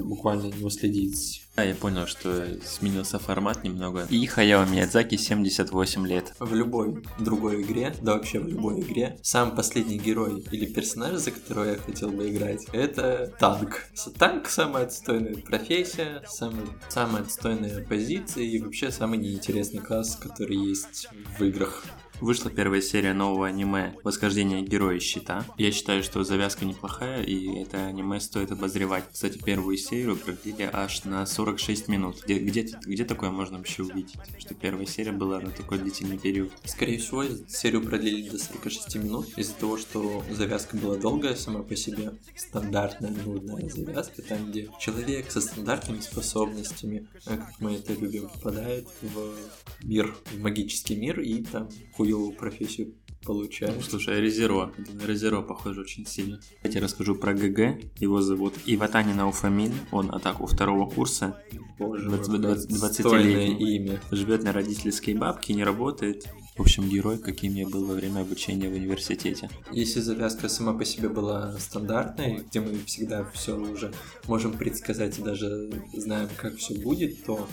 Буквально 0.00 0.46
не 0.54 0.64
уследить 0.64 1.42
Да, 1.56 1.64
я 1.64 1.74
понял, 1.74 2.06
что 2.06 2.46
сменился 2.64 3.18
формат 3.18 3.62
немного. 3.62 4.06
И 4.08 4.24
Хаяо 4.26 4.64
Миядзаки 4.66 5.16
78 5.16 6.06
лет. 6.06 6.32
В 6.38 6.54
любой 6.54 7.04
другой 7.18 7.62
игре, 7.62 7.94
да 8.00 8.14
вообще 8.14 8.40
в 8.40 8.48
любой 8.48 8.80
игре, 8.80 9.18
сам 9.22 9.54
последний 9.54 9.98
герой 9.98 10.44
или 10.50 10.66
персонаж, 10.66 11.16
за 11.16 11.30
которого 11.30 11.64
я 11.64 11.76
хотел 11.76 12.10
бы 12.10 12.28
играть, 12.28 12.64
это 12.72 13.32
танк. 13.38 13.84
Танк 14.18 14.48
самая 14.48 14.84
отстойная 14.84 15.36
профессия, 15.36 16.22
самая, 16.26 16.66
самая 16.88 17.22
отстойная 17.22 17.84
позиция 17.84 18.44
и 18.44 18.60
вообще 18.60 18.90
самый 18.90 19.18
неинтересный 19.18 19.80
класс, 19.80 20.16
который 20.16 20.56
есть 20.56 21.08
в 21.38 21.44
играх. 21.44 21.84
Вышла 22.22 22.52
первая 22.52 22.80
серия 22.80 23.14
нового 23.14 23.48
аниме 23.48 23.96
«Восхождение 24.04 24.62
героя 24.62 25.00
щита». 25.00 25.44
Я 25.58 25.72
считаю, 25.72 26.04
что 26.04 26.22
завязка 26.22 26.64
неплохая, 26.64 27.20
и 27.24 27.60
это 27.60 27.84
аниме 27.84 28.20
стоит 28.20 28.52
обозревать. 28.52 29.06
Кстати, 29.12 29.38
первую 29.44 29.76
серию 29.76 30.16
продлили 30.16 30.70
аж 30.72 31.02
на 31.02 31.26
46 31.26 31.88
минут. 31.88 32.22
Где, 32.22 32.38
где, 32.38 32.68
где 32.86 33.04
такое 33.04 33.32
можно 33.32 33.58
вообще 33.58 33.82
увидеть? 33.82 34.14
Что 34.38 34.54
первая 34.54 34.86
серия 34.86 35.10
была 35.10 35.40
на 35.40 35.50
такой 35.50 35.80
длительный 35.80 36.16
период. 36.16 36.52
Скорее 36.64 36.98
всего, 36.98 37.24
серию 37.48 37.82
продлили 37.82 38.28
до 38.28 38.38
46 38.38 38.94
минут 38.98 39.26
из-за 39.36 39.54
того, 39.54 39.76
что 39.76 40.22
завязка 40.30 40.76
была 40.76 40.98
долгая 40.98 41.34
сама 41.34 41.64
по 41.64 41.74
себе. 41.74 42.12
Стандартная, 42.36 43.10
нудная 43.10 43.68
завязка, 43.68 44.22
там, 44.22 44.48
где 44.48 44.68
человек 44.78 45.28
со 45.32 45.40
стандартными 45.40 45.98
способностями, 45.98 47.08
а 47.26 47.36
как 47.36 47.54
мы 47.58 47.74
это 47.74 47.94
любим, 47.94 48.28
попадает 48.28 48.86
в 49.02 49.34
мир, 49.82 50.14
в 50.30 50.38
магический 50.38 50.94
мир 50.94 51.18
и 51.18 51.42
там 51.42 51.68
хуевую 52.12 52.32
профессию 52.32 52.94
получает. 53.24 53.76
Ну, 53.76 53.82
слушай, 53.82 54.20
Резеро. 54.20 54.72
Это 54.76 55.06
Резеро 55.06 55.42
похоже 55.42 55.82
очень 55.82 56.06
сильно. 56.06 56.40
Я 56.62 56.70
тебе 56.70 56.82
расскажу 56.82 57.14
про 57.14 57.34
ГГ. 57.34 57.80
Его 58.00 58.20
зовут 58.20 58.54
Иватани 58.66 59.12
Науфамин. 59.12 59.72
Он 59.92 60.12
атаку 60.14 60.46
второго 60.46 60.88
курса. 60.90 61.40
Боже, 61.78 62.08
двадцать- 62.08 62.28
мой, 62.28 62.38
двадцать- 62.40 62.68
как 62.68 62.78
двадцатилетний. 62.78 63.32
стойное 63.32 63.58
имя. 63.58 64.00
Живет 64.10 64.42
на 64.42 64.52
родительской 64.52 65.14
бабке, 65.14 65.54
не 65.54 65.64
работает. 65.64 66.26
В 66.56 66.60
общем, 66.60 66.88
герой, 66.88 67.18
каким 67.18 67.54
я 67.54 67.66
был 67.66 67.86
во 67.86 67.94
время 67.94 68.20
обучения 68.20 68.68
в 68.68 68.74
университете. 68.74 69.48
Если 69.70 70.00
завязка 70.00 70.48
сама 70.48 70.74
по 70.74 70.84
себе 70.84 71.08
была 71.08 71.56
стандартной, 71.58 72.44
где 72.48 72.60
мы 72.60 72.78
всегда 72.86 73.24
все 73.32 73.56
уже 73.56 73.92
можем 74.26 74.52
предсказать 74.52 75.18
и 75.18 75.22
даже 75.22 75.70
знаем, 75.94 76.28
как 76.36 76.56
все 76.56 76.74
будет, 76.74 77.24
то 77.24 77.48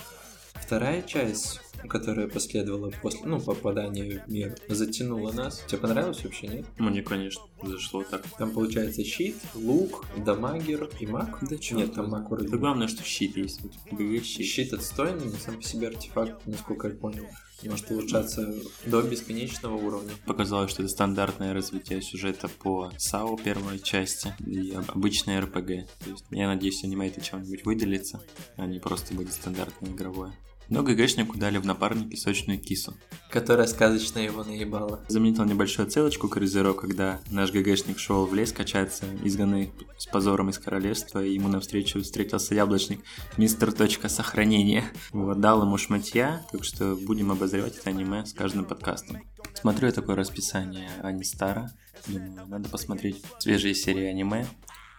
вторая 0.56 1.02
часть 1.04 1.62
которая 1.88 2.28
последовала 2.28 2.92
после, 3.02 3.26
ну, 3.26 3.40
попадания 3.40 4.24
в 4.26 4.32
мир, 4.32 4.56
затянула 4.68 5.32
нас. 5.32 5.64
Тебе 5.68 5.80
понравилось 5.80 6.24
вообще, 6.24 6.48
нет? 6.48 6.66
Мне, 6.78 7.02
конечно, 7.02 7.44
зашло 7.64 8.04
так. 8.04 8.24
Там 8.38 8.52
получается 8.52 9.04
щит, 9.04 9.36
лук, 9.56 10.06
дамагер 10.18 10.90
и 11.00 11.06
маг. 11.06 11.38
Да 11.42 11.58
чё 11.58 11.78
Нет, 11.78 11.94
там 11.94 12.10
маг 12.10 12.30
вроде. 12.30 12.48
Да 12.50 12.58
главное, 12.58 12.88
что 12.88 13.04
щит 13.04 13.38
есть. 13.38 13.62
Вот 13.62 13.74
щит. 14.24 14.46
Щит 14.46 14.74
отстойный, 14.74 15.26
но 15.26 15.38
сам 15.38 15.56
по 15.58 15.64
себе 15.64 15.88
артефакт, 15.88 16.46
насколько 16.46 16.88
я 16.88 16.96
понял, 16.96 17.26
может 17.64 17.92
улучшаться 17.92 18.54
до 18.86 19.02
бесконечного 19.02 19.76
уровня. 19.76 20.12
Показалось, 20.26 20.72
что 20.72 20.84
это 20.84 20.92
стандартное 20.92 21.54
развитие 21.54 22.02
сюжета 22.02 22.48
по 22.48 22.92
САУ 22.98 23.38
первой 23.38 23.80
части 23.80 24.34
и 24.46 24.72
об- 24.72 24.90
обычное 24.92 25.42
РПГ. 25.42 25.68
То 26.04 26.10
есть 26.10 26.26
я 26.32 26.48
надеюсь, 26.48 26.84
аниме 26.84 27.08
это 27.08 27.22
чем-нибудь 27.22 27.66
выделится, 27.66 28.22
а 28.56 28.66
не 28.66 28.80
просто 28.80 29.14
будет 29.14 29.34
стандартное 29.34 29.92
игровое. 29.92 30.34
Но 30.70 30.84
ГГшнику 30.84 31.38
дали 31.38 31.58
в 31.58 31.66
напарники 31.66 32.16
сочную 32.16 32.60
кису. 32.60 32.96
Которая 33.32 33.68
сказочно 33.68 34.20
его 34.20 34.44
наебала. 34.44 35.04
Заметил 35.08 35.46
небольшую 35.46 35.88
отсылочку 35.88 36.30
к 36.30 36.38
Резеро, 36.38 36.74
когда 36.74 37.20
наш 37.32 37.52
ГГшник 37.52 37.98
шел 37.98 38.26
в 38.26 38.34
лес 38.34 38.52
качаться, 38.52 39.06
изгнанный 39.24 39.72
с 39.98 40.06
позором 40.06 40.50
из 40.50 40.60
королевства, 40.60 41.24
и 41.24 41.34
ему 41.34 41.48
навстречу 41.48 42.02
встретился 42.02 42.56
яблочник 42.56 43.02
Мистер 43.38 43.72
Точка 43.72 44.10
Сохранения. 44.10 44.84
Вот, 45.12 45.40
дал 45.40 45.64
ему 45.64 45.78
шматья, 45.78 46.46
так 46.52 46.64
что 46.64 46.96
будем 46.96 47.32
обозревать 47.32 47.78
это 47.78 47.90
аниме 47.90 48.26
с 48.26 48.34
каждым 48.34 48.66
подкастом. 48.66 49.22
Смотрю 49.54 49.88
я 49.88 49.94
такое 49.94 50.16
расписание 50.16 50.90
Анистара, 51.02 51.72
думаю, 52.08 52.48
надо 52.48 52.70
посмотреть 52.70 53.24
свежие 53.40 53.74
серии 53.74 54.06
аниме. 54.06 54.46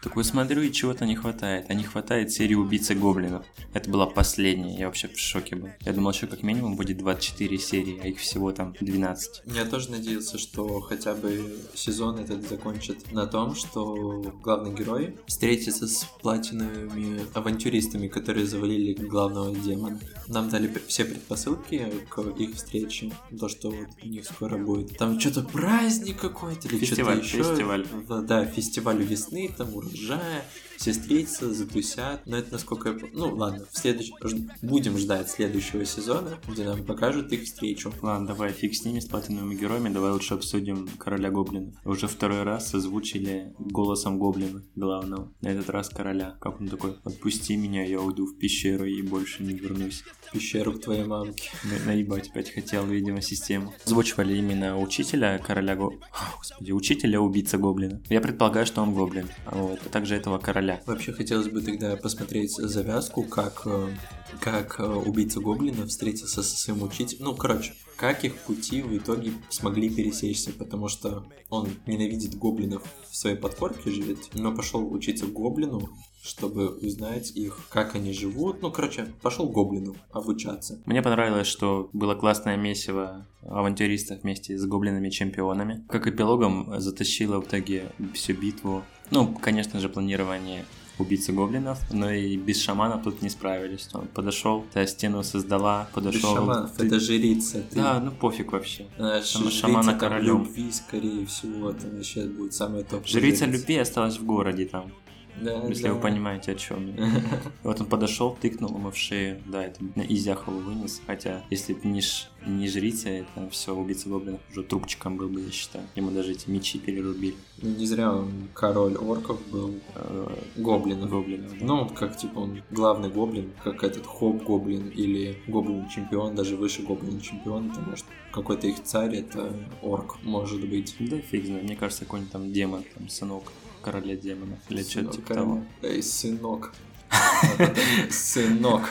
Такой 0.03 0.25
смотрю, 0.25 0.63
и 0.63 0.73
чего-то 0.73 1.05
не 1.05 1.15
хватает. 1.15 1.67
А 1.69 1.75
не 1.75 1.85
хватает 1.85 2.33
серии 2.33 2.55
«Убийцы 2.55 2.95
гоблинов». 2.95 3.45
Это 3.75 3.91
была 3.91 4.07
последняя, 4.07 4.79
я 4.79 4.87
вообще 4.87 5.09
в 5.09 5.19
шоке 5.19 5.57
был. 5.57 5.69
Я 5.81 5.93
думал, 5.93 6.15
что 6.15 6.27
как 6.27 6.43
минимум 6.43 6.77
будет 6.77 6.99
24 6.99 7.59
серии, 7.59 8.01
а 8.03 8.09
их 8.09 8.19
всего 8.19 8.51
там 8.53 8.75
12. 8.81 9.43
Я 9.47 9.65
тоже 9.67 9.91
надеялся, 9.91 10.39
что 10.39 10.81
хотя 10.81 11.15
бы 11.15 11.55
сезон 11.75 12.19
этот 12.19 12.49
закончит 12.49 13.13
на 13.13 13.27
том, 13.27 13.55
что 13.55 14.23
главный 14.43 14.75
герой 14.75 15.17
встретится 15.27 15.87
с 15.87 16.05
платиновыми 16.23 17.21
авантюристами, 17.35 18.09
которые 18.09 18.47
завалили 18.47 18.95
главного 18.95 19.55
демона. 19.55 20.01
Нам 20.29 20.49
дали 20.49 20.73
все 20.87 21.05
предпосылки 21.05 21.93
к 22.09 22.21
их 22.39 22.57
встрече. 22.57 23.13
То, 23.39 23.49
что 23.49 23.71
вот 23.71 23.89
у 24.03 24.07
них 24.07 24.25
скоро 24.25 24.57
будет. 24.57 24.97
Там 24.97 25.21
что-то 25.21 25.43
праздник 25.43 26.21
какой-то 26.21 26.69
или 26.69 26.85
что-то 26.85 27.13
еще. 27.13 27.43
фестиваль. 27.43 27.87
Да, 28.23 28.47
фестиваль 28.47 29.03
весны, 29.03 29.51
там 29.57 29.71
урожая. 29.93 30.45
Все 30.81 30.93
встретятся, 30.93 31.53
затусят. 31.53 32.23
Но 32.25 32.39
это 32.39 32.53
насколько 32.53 32.89
я... 32.89 32.97
Ну, 33.13 33.35
ладно, 33.35 33.67
в 33.71 33.77
следующем... 33.79 34.15
ж- 34.25 34.35
Будем 34.63 34.97
ждать 34.97 35.29
следующего 35.29 35.85
сезона, 35.85 36.39
где 36.49 36.65
нам 36.65 36.83
покажут 36.85 37.31
их 37.35 37.43
встречу. 37.43 37.93
Ладно, 38.01 38.29
давай 38.29 38.51
фиг 38.53 38.75
с 38.75 38.83
ними, 38.87 38.99
с 38.99 39.05
платиновыми 39.05 39.55
героями, 39.57 39.91
давай 39.91 40.11
лучше 40.13 40.33
обсудим 40.33 40.89
Короля 40.97 41.31
Гоблинов. 41.31 41.75
Уже 41.85 42.07
второй 42.09 42.45
раз 42.45 42.75
озвучили 42.75 43.53
голосом 43.59 44.19
Гоблина 44.19 44.63
главного. 44.75 45.31
На 45.43 45.49
этот 45.49 45.69
раз 45.69 45.91
короля. 45.91 46.37
Как 46.41 46.59
он 46.59 46.69
такой, 46.69 46.97
отпусти 47.05 47.57
меня, 47.57 47.85
я 47.85 48.01
уйду 48.01 48.25
в 48.25 48.39
пещеру 48.39 48.87
и 48.87 49.03
больше 49.03 49.43
не 49.43 49.53
вернусь. 49.53 50.03
пещеру 50.33 50.73
к 50.73 50.81
твоей 50.81 51.05
мамке. 51.05 51.51
На- 51.65 51.91
Наебать 51.93 52.31
опять 52.31 52.55
хотел, 52.55 52.87
видимо, 52.87 53.21
систему. 53.21 53.75
Озвучивали 53.85 54.35
именно 54.35 54.79
учителя 54.79 55.37
короля 55.39 55.77
Го... 55.77 55.93
А, 56.13 56.35
Господи, 56.39 56.73
учителя 56.73 57.21
убийца 57.21 57.59
Гоблина. 57.59 58.01
Я 58.09 58.23
предполагаю, 58.23 58.65
что 58.65 58.81
он 58.81 58.95
Гоблин. 58.95 59.29
Вот, 59.53 59.79
а 59.85 59.89
также 59.91 60.15
этого 60.15 60.39
короля. 60.39 60.70
Вообще 60.87 61.13
хотелось 61.13 61.49
бы 61.49 61.61
тогда 61.61 61.97
посмотреть 61.97 62.53
завязку, 62.53 63.23
как, 63.25 63.63
э, 63.65 63.95
как 64.41 64.81
э, 64.81 64.85
убийца 64.85 65.41
гоблина 65.41 65.87
встретился 65.87 66.43
со 66.43 66.57
своим 66.57 66.83
учителем. 66.83 67.27
Ну, 67.27 67.35
короче, 67.35 67.75
как 67.97 68.25
их 68.25 68.37
пути 68.39 68.83
в 68.83 68.97
итоге 68.97 69.33
смогли 69.49 69.91
пересечься, 69.91 70.53
потому 70.53 70.89
что 70.89 71.27
он 71.49 71.69
ненавидит 71.87 72.35
гоблинов 72.37 72.83
в 73.11 73.17
своей 73.17 73.37
подкорке 73.37 73.91
живет, 73.91 74.19
но 74.35 74.55
пошел 74.55 74.91
учиться 74.93 75.27
гоблину, 75.27 75.91
чтобы 76.23 76.69
узнать 76.69 77.31
их, 77.35 77.59
как 77.71 77.95
они 77.95 78.13
живут. 78.13 78.61
Ну, 78.63 78.71
короче, 78.71 79.07
пошел 79.23 79.49
гоблину 79.49 79.97
обучаться. 80.13 80.79
Мне 80.87 81.03
понравилось, 81.03 81.47
что 81.47 81.89
было 81.93 82.15
классное 82.15 82.57
месиво 82.57 83.27
авантюристов 83.43 84.23
вместе 84.23 84.59
с 84.59 84.67
гоблинами-чемпионами. 84.67 85.85
Как 85.89 86.07
эпилогом 86.07 86.75
затащило 86.81 87.41
в 87.41 87.47
итоге 87.47 87.93
всю 88.15 88.35
битву. 88.35 88.83
Ну, 89.11 89.35
конечно 89.35 89.81
же, 89.81 89.89
планирование 89.89 90.65
убийцы 90.99 91.33
гоблинов, 91.33 91.79
но 91.93 92.11
и 92.11 92.37
без 92.37 92.61
шаманов 92.61 93.03
тут 93.03 93.23
не 93.23 93.31
справились. 93.31 93.89
Он 93.95 94.07
подошел, 94.07 94.67
та 94.75 94.87
стену 94.87 95.23
создала, 95.23 95.85
Без 95.89 95.95
подошел. 95.95 96.35
шаманов, 96.35 96.73
ты- 96.73 96.87
это 96.87 97.01
жрица. 97.01 97.63
Ты, 97.71 97.77
Да, 97.77 97.99
ну 98.01 98.11
пофиг 98.11 98.53
вообще. 98.53 98.83
э, 98.99 98.99
Там 98.99 99.23
жрица 99.23 99.51
шамана 99.51 99.95
королем. 99.95 100.43
любви, 100.45 100.71
скорее 100.71 101.25
всего, 101.25 101.73
там 101.73 101.93
вообще 101.97 102.25
будет 102.27 102.53
самая 102.53 102.85
топ. 102.85 103.07
Жрица 103.07 103.47
любви 103.47 103.79
осталась 103.79 104.19
в 104.19 104.27
городе 104.27 104.67
там, 104.67 104.93
Да, 105.41 105.65
если 105.69 105.85
да. 105.85 105.95
вы 105.95 106.01
понимаете, 106.01 106.53
о 106.53 106.55
чем 106.55 106.95
я. 106.97 107.09
Вот 107.63 107.81
он 107.81 107.87
подошел, 107.87 108.37
тыкнул 108.41 108.75
ему 108.77 108.91
в 108.91 108.97
шею, 108.97 109.41
да, 109.47 109.65
это 109.65 109.83
на 109.97 110.03
изях 110.03 110.49
его 110.49 110.59
вынес, 110.59 111.01
хотя 111.07 111.43
если 111.51 111.75
бы 111.75 111.87
не, 111.89 112.01
ш- 112.01 112.29
не 112.47 112.69
жрица, 112.69 113.09
это 113.11 113.49
все, 113.51 113.75
убийца 113.75 114.09
гоблинов 114.09 114.41
уже 114.51 114.63
трубчиком 114.63 115.17
был 115.17 115.29
бы, 115.29 115.41
я 115.43 115.51
считаю. 115.51 115.85
Ему 115.95 116.11
даже 116.11 116.33
эти 116.33 116.49
мечи 116.51 116.79
перерубили. 116.79 117.35
Ну, 117.63 117.71
Не 117.77 117.87
зря 117.87 118.13
он 118.15 118.49
король 118.55 118.97
орков 118.97 119.41
был, 119.51 119.75
Э, 119.95 120.35
гоблинов. 120.57 121.11
Гоблинов. 121.11 121.51
да. 121.59 121.65
Ну, 121.67 121.85
вот 121.85 121.93
как, 121.93 122.17
типа, 122.17 122.39
он 122.39 122.63
главный 122.71 123.09
гоблин, 123.11 123.53
как 123.63 123.85
этот 123.85 124.07
хоп-гоблин 124.07 124.89
или 124.89 125.37
гоблин-чемпион, 125.47 126.35
даже 126.35 126.57
выше 126.57 126.83
гоблин-чемпион, 126.83 127.71
это 127.71 127.81
может 127.81 128.05
какой-то 128.33 128.67
их 128.69 128.83
царь, 128.83 129.17
это 129.17 129.53
орк, 129.83 130.19
может 130.23 130.67
быть. 130.69 130.97
Да 131.01 131.19
фиг 131.19 131.47
знает, 131.47 131.65
мне 131.65 131.77
кажется, 131.77 132.05
какой-нибудь 132.05 132.33
там 132.33 132.53
демон, 132.53 132.85
там 132.95 133.09
сынок 133.09 133.45
короля 133.81 134.17
демонов 134.17 134.59
или 134.69 134.83
что-то 134.83 135.13
типа 135.13 135.29
короля. 135.29 135.43
того. 135.47 135.63
Эй, 135.83 136.03
сынок. 136.03 136.73
Сынок. 138.11 138.91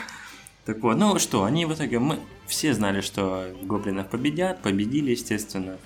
Так 0.65 0.81
вот, 0.81 0.98
ну 0.98 1.17
что, 1.19 1.43
они 1.46 1.65
в 1.65 1.74
итоге, 1.74 2.00
мы 2.00 2.19
все 2.48 2.74
знали, 2.74 3.01
что 3.01 3.48
гоблинов 3.63 4.08
победят, 4.10 4.62
победили, 4.62 5.12
естественно. 5.12 5.77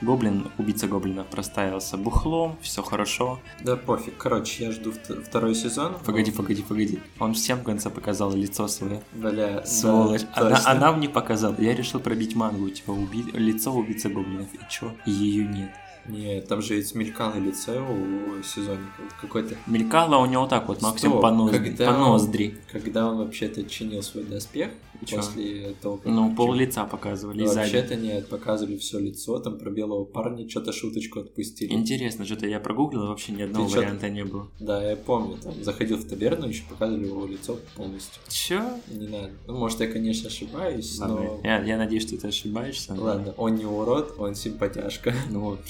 Гоблин, 0.00 0.50
убийца 0.58 0.88
гоблинов 0.88 1.26
проставился 1.28 1.96
бухлом, 1.96 2.56
все 2.62 2.82
хорошо. 2.82 3.38
Да 3.62 3.76
пофиг, 3.76 4.16
короче, 4.16 4.64
я 4.64 4.72
жду 4.72 4.90
вт- 4.90 5.22
второй 5.22 5.54
сезон. 5.54 5.96
Погоди, 6.04 6.32
погоди, 6.32 6.62
погоди. 6.62 6.98
Он 7.20 7.34
всем 7.34 7.58
в 7.58 7.62
конце 7.62 7.90
показал 7.90 8.32
лицо 8.34 8.66
свое. 8.68 9.02
Бля, 9.12 9.30
да, 9.60 9.66
Сволочь. 9.66 10.22
она, 10.32 10.50
точно. 10.56 10.70
а 10.70 10.74
нам 10.74 10.98
не 10.98 11.08
показал. 11.08 11.54
Я 11.58 11.74
решил 11.74 12.00
пробить 12.00 12.34
мангу, 12.34 12.68
типа, 12.70 12.90
уби... 12.90 13.22
лицо 13.34 13.70
убийцы 13.72 14.08
гоблинов. 14.08 14.48
И 14.54 14.58
чё? 14.70 14.92
И 15.06 15.10
ее 15.10 15.44
нет. 15.46 15.70
Нет, 16.08 16.48
там 16.48 16.60
же 16.62 16.74
ведь 16.74 16.88
смелькало 16.88 17.36
лицо 17.38 17.72
у 17.80 18.42
сезоне 18.42 18.80
какой-то. 19.20 19.56
Мелькало 19.66 20.16
у 20.16 20.26
него 20.26 20.46
так 20.46 20.66
вот, 20.68 20.82
максимум 20.82 21.18
Стоп, 21.18 21.22
по, 21.22 21.30
ноздри. 21.30 21.58
когда 21.64 21.86
по 21.86 21.94
он- 21.94 22.00
ноздри. 22.00 22.58
Когда 22.72 23.08
он 23.08 23.18
вообще-то 23.18 23.62
чинил 23.64 24.02
свой 24.02 24.24
доспех 24.24 24.70
Чё? 25.06 25.16
после 25.16 25.74
того, 25.80 25.98
как... 25.98 26.06
Ну, 26.06 26.34
пол 26.34 26.54
лица 26.54 26.84
показывали 26.84 27.46
сзади. 27.46 27.58
Вообще-то 27.58 27.94
нет, 27.96 28.28
показывали 28.28 28.76
все 28.78 28.98
лицо, 28.98 29.38
там 29.38 29.58
про 29.58 29.70
белого 29.70 30.04
парня 30.04 30.48
что-то 30.48 30.72
шуточку 30.72 31.20
отпустили. 31.20 31.72
Интересно, 31.72 32.24
что-то 32.24 32.46
я 32.48 32.58
прогуглил, 32.58 33.06
вообще 33.06 33.32
ни 33.32 33.42
одного 33.42 33.68
Ты 33.68 33.76
варианта 33.76 34.08
не 34.10 34.24
было. 34.24 34.48
Да, 34.58 34.82
я 34.82 34.96
помню, 34.96 35.36
там 35.36 35.54
заходил 35.62 35.98
в 35.98 36.04
таверну, 36.04 36.48
еще 36.48 36.64
показывали 36.68 37.06
его 37.06 37.26
лицо 37.26 37.58
полностью. 37.76 38.20
Чё? 38.28 38.60
Не 38.88 39.06
надо. 39.06 39.30
Ну, 39.46 39.56
может, 39.58 39.78
я, 39.80 39.86
конечно, 39.86 40.28
ошибаюсь, 40.28 40.98
Ладно, 40.98 41.16
но... 41.16 41.40
я, 41.44 41.62
я 41.62 41.78
надеюсь, 41.78 42.02
что 42.08 42.18
ты 42.20 42.26
ошибаешься. 42.28 42.94
но- 42.94 43.02
Ладно, 43.04 43.34
он 43.36 43.54
не 43.54 43.64
урод, 43.66 44.16
он 44.18 44.34
симпатяшка. 44.34 45.14
Ну 45.30 45.40
вот. 45.40 45.60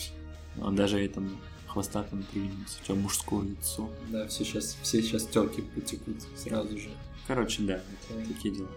Он 0.60 0.76
даже 0.76 1.02
этому 1.04 1.30
хвостатому 1.66 2.22
придвинулся. 2.24 2.78
У 2.82 2.84
тебя 2.84 2.94
мужское 2.96 3.42
лицо. 3.42 3.88
Да, 4.10 4.26
все 4.28 4.44
сейчас, 4.44 4.76
все 4.82 5.02
сейчас 5.02 5.26
телки 5.26 5.62
потекут 5.74 6.16
сразу 6.36 6.78
же. 6.78 6.90
Короче, 7.26 7.62
да, 7.62 7.80
такие 8.28 8.54
дела. 8.54 8.68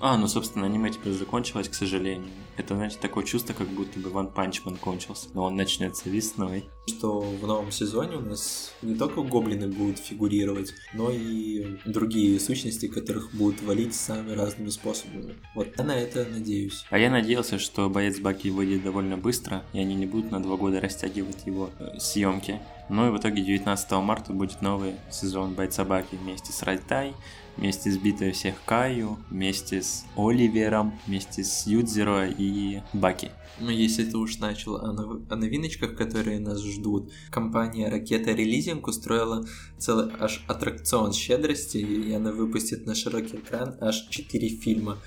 А, 0.00 0.16
ну, 0.16 0.28
собственно, 0.28 0.66
аниме 0.66 0.90
теперь 0.90 1.12
закончилось, 1.12 1.68
к 1.68 1.74
сожалению. 1.74 2.28
Это, 2.56 2.74
знаете, 2.74 2.98
такое 3.00 3.24
чувство, 3.24 3.52
как 3.52 3.68
будто 3.68 3.98
бы 3.98 4.10
One 4.10 4.32
Punch 4.32 4.64
Man 4.64 4.78
кончился. 4.78 5.28
Но 5.34 5.44
он 5.44 5.56
начнется 5.56 6.08
весной. 6.08 6.68
Что 6.86 7.20
в 7.20 7.46
новом 7.46 7.70
сезоне 7.72 8.16
у 8.16 8.20
нас 8.20 8.72
не 8.82 8.94
только 8.94 9.22
гоблины 9.22 9.68
будут 9.68 9.98
фигурировать, 9.98 10.72
но 10.94 11.10
и 11.10 11.78
другие 11.84 12.38
сущности, 12.38 12.86
которых 12.86 13.34
будут 13.34 13.60
валить 13.62 13.94
самыми 13.94 14.32
разными 14.32 14.70
способами. 14.70 15.34
Вот 15.54 15.68
я 15.76 15.84
на 15.84 15.96
это 15.96 16.24
надеюсь. 16.24 16.84
А 16.90 16.98
я 16.98 17.10
надеялся, 17.10 17.58
что 17.58 17.90
боец 17.90 18.18
Баки 18.20 18.50
выйдет 18.50 18.84
довольно 18.84 19.16
быстро, 19.16 19.64
и 19.72 19.80
они 19.80 19.94
не 19.94 20.06
будут 20.06 20.30
на 20.30 20.40
два 20.40 20.56
года 20.56 20.80
растягивать 20.80 21.46
его 21.46 21.70
э, 21.78 21.98
съемки. 21.98 22.60
Ну 22.88 23.08
и 23.08 23.10
в 23.10 23.18
итоге 23.18 23.42
19 23.42 23.90
марта 23.92 24.32
будет 24.32 24.62
новый 24.62 24.94
сезон 25.10 25.54
бойца 25.54 25.84
Баки 25.84 26.16
вместе 26.16 26.52
с 26.52 26.62
Райтай, 26.62 27.14
вместе 27.58 27.90
с 27.90 27.98
битвой 27.98 28.32
всех 28.32 28.54
Каю, 28.64 29.18
вместе 29.30 29.82
с 29.82 30.04
Оливером, 30.16 30.98
вместе 31.06 31.44
с 31.44 31.66
Юдзеро 31.66 32.28
и 32.28 32.80
Баки. 32.92 33.30
Ну, 33.60 33.70
если 33.70 34.04
ты 34.04 34.16
уж 34.16 34.38
начал 34.38 34.76
о, 34.76 34.92
нов- 34.92 35.20
о 35.28 35.36
новиночках, 35.36 35.96
которые 35.96 36.38
нас 36.38 36.62
ждут, 36.62 37.12
компания 37.30 37.88
Ракета 37.88 38.30
Релизинг 38.30 38.86
устроила 38.86 39.44
целый 39.78 40.12
аж 40.18 40.44
аттракцион 40.46 41.12
щедрости, 41.12 41.78
и 41.78 42.12
она 42.12 42.30
выпустит 42.32 42.86
на 42.86 42.94
широкий 42.94 43.36
экран 43.36 43.76
аж 43.80 44.06
4 44.08 44.48
фильма. 44.48 44.98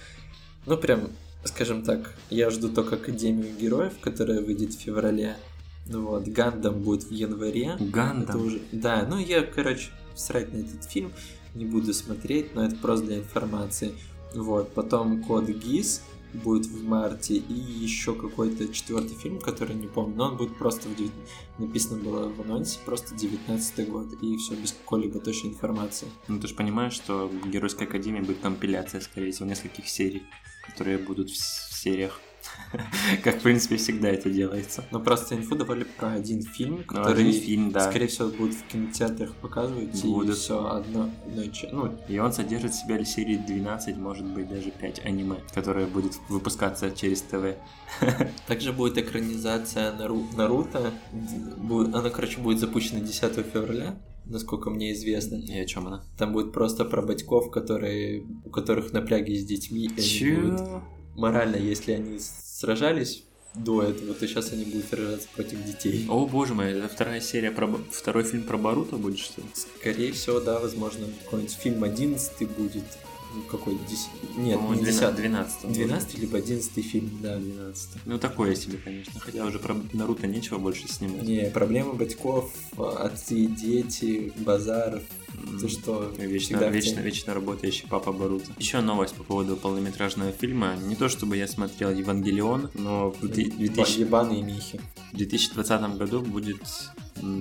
Ну, 0.65 0.77
прям 0.77 1.09
скажем 1.43 1.83
так, 1.83 2.15
я 2.29 2.49
жду 2.49 2.69
только 2.69 2.95
Академию 2.95 3.55
героев, 3.59 3.93
которая 4.01 4.41
выйдет 4.41 4.73
в 4.73 4.79
феврале. 4.79 5.37
Ну 5.87 6.05
вот, 6.05 6.27
Гандам 6.27 6.81
будет 6.81 7.03
в 7.03 7.11
январе. 7.11 7.75
Гандам? 7.79 8.23
Это 8.23 8.37
уже... 8.37 8.61
Да, 8.71 9.05
ну 9.09 9.17
я, 9.17 9.41
короче, 9.41 9.89
срать 10.15 10.53
на 10.53 10.57
этот 10.57 10.83
фильм 10.83 11.11
не 11.55 11.65
буду 11.65 11.93
смотреть, 11.93 12.55
но 12.55 12.65
это 12.65 12.75
просто 12.75 13.05
для 13.07 13.17
информации. 13.17 13.93
Вот, 14.33 14.73
потом 14.73 15.23
Код 15.23 15.49
Гис 15.49 16.01
будет 16.33 16.65
в 16.65 16.83
марте, 16.83 17.35
и 17.35 17.53
еще 17.53 18.15
какой-то 18.15 18.73
четвертый 18.73 19.15
фильм, 19.15 19.39
который 19.39 19.75
не 19.75 19.87
помню, 19.87 20.15
но 20.15 20.25
он 20.29 20.37
будет 20.37 20.57
просто 20.57 20.87
в 20.87 20.95
9... 20.95 21.11
написано 21.57 22.01
было 22.01 22.29
в 22.29 22.41
анонсе, 22.41 22.79
просто 22.85 23.15
19 23.15 23.89
год, 23.89 24.07
и 24.21 24.37
все 24.37 24.55
без 24.55 24.71
какой-либо 24.71 25.19
точной 25.19 25.51
информации. 25.51 26.07
Ну 26.27 26.39
ты 26.39 26.47
же 26.47 26.55
понимаешь, 26.55 26.93
что 26.93 27.27
в 27.27 27.49
Геройской 27.49 27.87
Академии 27.87 28.21
будет 28.21 28.39
компиляция, 28.39 29.01
скорее 29.01 29.31
всего, 29.31 29.49
нескольких 29.49 29.87
серий, 29.89 30.23
которые 30.65 30.97
будут 30.97 31.29
в 31.29 31.73
сериях. 31.73 32.19
Как, 33.23 33.39
в 33.39 33.41
принципе, 33.43 33.75
всегда 33.77 34.09
это 34.09 34.29
делается. 34.29 34.83
Но 34.91 34.99
просто 34.99 35.35
инфу 35.35 35.55
давали 35.55 35.83
про 35.83 36.13
один 36.13 36.41
фильм, 36.41 36.83
который, 36.83 37.27
один 37.29 37.33
фильм, 37.41 37.71
да. 37.71 37.89
скорее 37.89 38.07
всего, 38.07 38.29
будет 38.29 38.55
в 38.55 38.63
кинотеатрах 38.67 39.33
показывать, 39.35 40.03
и 40.03 40.07
Будут. 40.07 40.37
все 40.37 40.65
одно, 40.65 41.09
и 41.27 41.49
че- 41.51 41.69
Ну, 41.71 41.97
И 42.07 42.17
он 42.19 42.31
содержит 42.33 42.71
в 42.73 42.75
себе 42.79 43.03
серии 43.05 43.37
12, 43.37 43.97
может 43.97 44.25
быть, 44.25 44.47
даже 44.49 44.71
5 44.71 45.05
аниме, 45.05 45.35
которые 45.53 45.87
будет 45.87 46.13
выпускаться 46.29 46.91
через 46.91 47.21
ТВ. 47.21 47.55
также 48.47 48.71
будет 48.73 48.97
экранизация 48.97 49.91
Нару- 49.93 50.25
Наруто. 50.35 50.91
Она, 51.93 52.09
короче, 52.09 52.39
будет 52.39 52.59
запущена 52.59 52.99
10 53.01 53.45
февраля, 53.53 53.95
насколько 54.25 54.69
мне 54.69 54.93
известно. 54.93 55.35
И 55.35 55.59
о 55.59 55.65
чем 55.65 55.87
она? 55.87 56.03
Там 56.17 56.31
будет 56.33 56.53
просто 56.53 56.85
про 56.85 57.01
батьков, 57.01 57.51
которые, 57.51 58.23
у 58.45 58.49
которых 58.49 58.93
напряги 58.93 59.35
с 59.35 59.45
детьми. 59.45 59.85
и 59.85 59.87
они 59.87 60.41
будут- 60.41 60.59
Чё? 60.59 60.83
Морально, 61.15 61.57
если 61.57 61.93
они 61.93 62.19
сражались 62.19 63.23
до 63.53 63.83
этого, 63.83 64.13
то 64.13 64.27
сейчас 64.27 64.53
они 64.53 64.65
будут 64.65 64.85
сражаться 64.85 65.27
против 65.35 65.63
детей. 65.65 66.05
О 66.09 66.25
боже 66.25 66.53
мой, 66.53 66.71
это 66.71 66.87
вторая 66.87 67.19
серия 67.19 67.51
про... 67.51 67.67
Второй 67.91 68.23
фильм 68.23 68.43
про 68.43 68.57
Баруто 68.57 68.95
будет, 68.95 69.19
что 69.19 69.41
ли? 69.41 69.47
Скорее 69.53 70.13
всего, 70.13 70.39
да, 70.39 70.59
возможно, 70.59 71.07
какой-нибудь 71.23 71.53
фильм 71.53 71.83
11 71.83 72.49
будет. 72.49 72.83
Ну, 73.33 73.41
какой 73.43 73.77
10... 73.89 74.07
Нет, 74.37 74.55
По-моему, 74.57 74.73
не 74.83 74.91
12, 74.91 75.01
10. 75.01 75.15
12. 75.15 75.71
12 75.73 76.17
либо 76.19 76.37
11 76.37 76.85
фильм, 76.85 77.09
да. 77.21 77.37
12. 77.37 77.89
Ну, 78.05 78.19
такое 78.19 78.55
себе, 78.55 78.77
конечно. 78.83 79.19
Хотя 79.19 79.45
уже 79.45 79.59
про 79.59 79.75
Наруто 79.93 80.27
нечего 80.27 80.57
больше 80.57 80.87
снимать. 80.87 81.23
Не, 81.23 81.49
проблемы 81.49 81.93
батьков, 81.93 82.51
отцы 82.77 83.35
и 83.35 83.47
дети, 83.47 84.33
базар, 84.37 85.01
ты 85.59 85.67
что, 85.69 86.11
Вечно, 86.17 86.57
всегда 86.57 86.69
вечно, 86.69 86.99
вечно 86.99 87.33
работающий 87.33 87.87
папа 87.87 88.11
Баруто. 88.11 88.51
Еще 88.57 88.81
новость 88.81 89.15
по 89.15 89.23
поводу 89.23 89.55
полнометражного 89.55 90.31
фильма. 90.31 90.75
Не 90.75 90.95
то 90.95 91.09
чтобы 91.09 91.37
я 91.37 91.47
смотрел 91.47 91.91
Евангелион, 91.91 92.69
но 92.75 93.11
в 93.11 93.27
две- 93.27 93.49
2000 93.49 93.99
Ебаные 93.99 94.43
михи. 94.43 94.79
в 95.13 95.17
2020 95.17 95.97
году 95.97 96.21
будет 96.21 96.61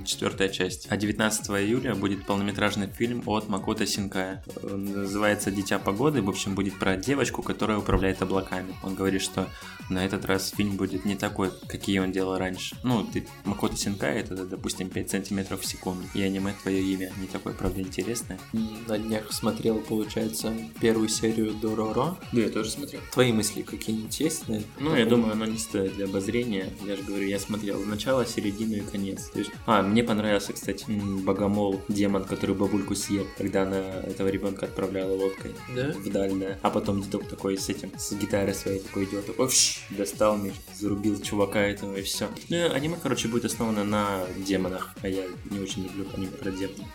четвертая 0.04 0.48
часть. 0.48 0.86
А 0.90 0.96
19 0.96 1.50
июля 1.50 1.94
будет 1.94 2.26
полнометражный 2.26 2.88
фильм 2.88 3.22
от 3.26 3.48
Макото 3.48 3.86
Синкая. 3.86 4.44
Он 4.62 4.84
называется 4.84 5.50
«Дитя 5.50 5.78
погоды». 5.78 6.22
В 6.22 6.28
общем, 6.28 6.54
будет 6.54 6.78
про 6.78 6.96
девочку, 6.96 7.42
которая 7.42 7.78
управляет 7.78 8.22
облаками. 8.22 8.74
Он 8.82 8.94
говорит, 8.94 9.22
что 9.22 9.48
на 9.88 10.04
этот 10.04 10.24
раз 10.24 10.50
фильм 10.50 10.76
будет 10.76 11.04
не 11.04 11.16
такой, 11.16 11.50
какие 11.66 11.98
он 11.98 12.12
делал 12.12 12.38
раньше. 12.38 12.76
Ну, 12.82 13.04
ты, 13.04 13.26
Макото 13.44 13.76
Синкай 13.76 14.18
это, 14.20 14.46
допустим, 14.46 14.88
5 14.88 15.10
сантиметров 15.10 15.60
в 15.62 15.66
секунду. 15.66 16.04
И 16.14 16.22
аниме 16.22 16.54
«Твое 16.62 16.82
имя» 16.82 17.12
не 17.18 17.26
такое, 17.26 17.52
правда, 17.52 17.80
интересное. 17.80 18.38
На 18.86 18.98
днях 18.98 19.32
смотрел, 19.32 19.80
получается, 19.80 20.52
первую 20.80 21.08
серию 21.08 21.54
Дороро. 21.54 22.16
Да, 22.32 22.40
я 22.40 22.48
тоже 22.50 22.70
смотрел. 22.70 23.00
Твои 23.12 23.32
мысли 23.32 23.62
какие-нибудь 23.62 24.18
есть 24.20 24.48
на? 24.48 24.60
Ну, 24.78 24.94
я 24.94 25.06
думаю, 25.06 25.32
оно 25.32 25.46
не 25.46 25.58
стоит 25.58 25.94
для 25.94 26.04
обозрения. 26.06 26.70
Я 26.86 26.96
же 26.96 27.02
говорю, 27.02 27.26
я 27.26 27.38
смотрел 27.38 27.80
начало, 27.84 28.26
середину 28.26 28.76
и 28.76 28.80
конец. 28.80 29.28
То 29.30 29.38
есть- 29.38 29.50
А, 29.70 29.82
мне 29.82 30.02
понравился, 30.02 30.52
кстати, 30.52 30.84
Богомол, 31.24 31.80
демон, 31.88 32.24
который 32.24 32.54
бабульку 32.56 32.94
съел, 32.94 33.26
когда 33.38 33.62
она 33.62 33.76
этого 33.76 34.28
ребенка 34.28 34.66
отправляла 34.66 35.12
лодкой 35.12 35.54
Да? 35.74 35.92
вдаль, 35.98 36.32
да. 36.34 36.58
А 36.62 36.70
потом 36.70 37.02
дедок 37.02 37.28
такой 37.28 37.56
с 37.56 37.68
этим, 37.68 37.92
с 37.96 38.12
гитарой 38.12 38.54
своей 38.54 38.80
такой 38.80 39.04
идет, 39.04 39.26
такой, 39.26 39.46
«Вш!» 39.48 39.80
достал 39.90 40.36
меч, 40.36 40.54
зарубил 40.78 41.20
чувака 41.20 41.60
этого 41.60 41.94
и 41.96 42.02
все. 42.02 42.28
Ну, 42.48 42.72
аниме, 42.72 42.96
короче, 43.00 43.28
будет 43.28 43.44
основано 43.44 43.84
на 43.84 44.24
демонах, 44.44 44.90
а 45.02 45.08
я 45.08 45.22
не 45.50 45.60
очень 45.60 45.84
люблю 45.84 46.06
аниме 46.16 46.32
про 46.32 46.50
демонов. 46.50 46.86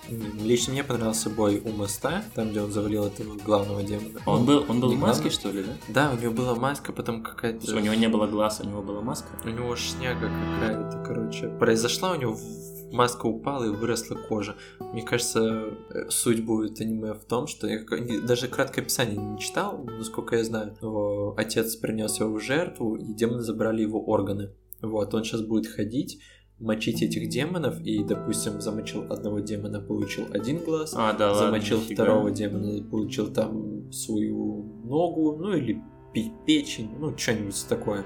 Лично 0.41 0.73
мне 0.73 0.83
понравился 0.83 1.29
бой 1.29 1.61
у 1.63 1.69
моста, 1.71 2.23
там, 2.33 2.49
где 2.51 2.61
он 2.61 2.71
завалил 2.71 3.05
этого 3.05 3.35
главного 3.37 3.83
демона. 3.83 4.19
Он 4.25 4.45
был, 4.45 4.65
он 4.67 4.81
был 4.81 4.89
не 4.89 4.97
в 4.97 4.99
маске, 4.99 5.29
главный. 5.29 5.39
что 5.39 5.51
ли, 5.51 5.63
да? 5.63 5.73
Да, 6.09 6.11
у 6.13 6.21
него 6.21 6.33
была 6.33 6.55
маска, 6.55 6.91
потом 6.91 7.23
какая-то... 7.23 7.73
У 7.75 7.79
него 7.79 7.93
не 7.93 8.09
было 8.09 8.27
глаз, 8.27 8.59
у 8.61 8.67
него 8.67 8.81
была 8.81 9.01
маска? 9.01 9.27
У 9.45 9.49
него 9.49 9.75
шняга 9.75 10.29
какая-то, 10.59 11.03
короче, 11.05 11.47
произошла, 11.59 12.11
у 12.11 12.15
него 12.15 12.33
в- 12.33 12.64
маска 12.95 13.25
упала 13.27 13.63
и 13.65 13.69
выросла 13.69 14.15
кожа. 14.15 14.55
Мне 14.79 15.03
кажется, 15.03 15.65
э, 15.89 16.09
суть 16.09 16.43
будет 16.45 16.81
аниме 16.81 17.13
в 17.13 17.25
том, 17.25 17.47
что 17.47 17.67
я 17.67 17.79
даже 18.27 18.47
краткое 18.47 18.81
описание 18.81 19.17
не 19.17 19.39
читал, 19.39 19.83
насколько 19.83 20.35
я 20.37 20.43
знаю. 20.43 20.75
Его 20.81 21.33
отец 21.37 21.75
принес 21.75 22.19
его 22.19 22.33
в 22.33 22.39
жертву, 22.41 22.95
и 22.95 23.13
демоны 23.13 23.41
забрали 23.41 23.81
его 23.81 24.03
органы. 24.03 24.51
Вот, 24.81 25.13
он 25.13 25.23
сейчас 25.23 25.41
будет 25.41 25.67
ходить, 25.67 26.19
мочить 26.59 27.01
этих 27.01 27.27
демонов, 27.29 27.79
и, 27.81 28.03
допустим, 28.03 28.61
замочил 28.61 29.03
одного 29.11 29.39
демона, 29.39 29.81
получил 29.81 30.25
один 30.31 30.59
глаз, 30.63 30.93
А, 30.95 31.13
да 31.13 31.31
ладно. 31.31 31.47
замочил 31.47 31.79
нифига. 31.79 32.03
второго 32.03 32.31
демона, 32.31 32.81
получил 32.83 33.31
там 33.33 33.91
свою 33.91 34.63
ногу, 34.85 35.35
ну 35.37 35.53
или 35.53 35.81
пи- 36.15 36.31
печень, 36.47 36.89
ну 36.97 37.15
что-нибудь 37.15 37.65
такое. 37.69 38.03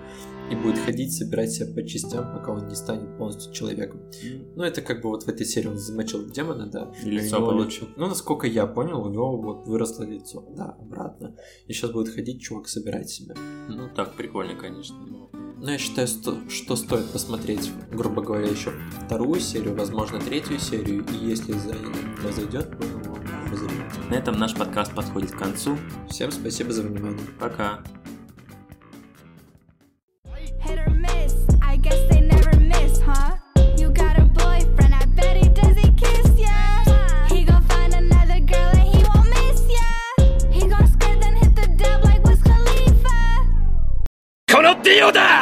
И 0.51 0.55
будет 0.55 0.79
ходить, 0.79 1.13
собирать 1.13 1.51
себя 1.51 1.71
по 1.75 1.87
частям, 1.87 2.33
пока 2.33 2.51
он 2.53 2.67
не 2.67 2.73
станет 2.75 3.15
полностью 3.19 3.53
человеком. 3.53 4.01
Ну, 4.55 4.63
это 4.63 4.81
как 4.81 5.03
бы 5.03 5.09
вот 5.09 5.21
в 5.23 5.27
этой 5.27 5.45
серии 5.45 5.67
он 5.67 5.77
замочил 5.77 6.27
демона, 6.27 6.65
да. 6.65 6.91
И 7.05 7.09
лицо 7.11 7.37
получил. 7.45 7.87
Ну, 7.97 8.07
насколько 8.07 8.47
я 8.47 8.65
понял, 8.65 9.03
у 9.05 9.09
него 9.11 9.37
вот 9.39 9.67
выросло 9.67 10.03
лицо, 10.05 10.43
да, 10.57 10.75
обратно. 10.81 11.35
И 11.67 11.73
сейчас 11.73 11.91
будет 11.91 12.09
ходить 12.15 12.41
чувак 12.41 12.67
собирать 12.67 13.11
себя. 13.11 13.35
Ну 13.67 13.89
так, 13.95 14.15
прикольно, 14.15 14.55
конечно. 14.55 14.97
Но 15.61 15.71
я 15.71 15.77
считаю, 15.77 16.07
сто- 16.07 16.49
что 16.49 16.75
стоит 16.75 17.11
посмотреть, 17.11 17.71
грубо 17.91 18.23
говоря, 18.23 18.47
еще 18.47 18.71
вторую 19.05 19.39
серию, 19.41 19.75
возможно, 19.75 20.19
третью 20.19 20.57
серию, 20.57 21.05
и 21.13 21.25
если 21.27 21.51
за- 21.53 21.75
зайдет, 22.33 22.75
то 22.75 22.85
его. 22.87 23.17
На 24.09 24.15
этом 24.15 24.39
наш 24.39 24.55
подкаст 24.55 24.95
подходит 24.95 25.31
к 25.31 25.37
концу. 25.37 25.77
Всем 26.09 26.31
спасибо 26.31 26.71
за 26.71 26.81
внимание. 26.81 27.19
Пока. 27.39 27.83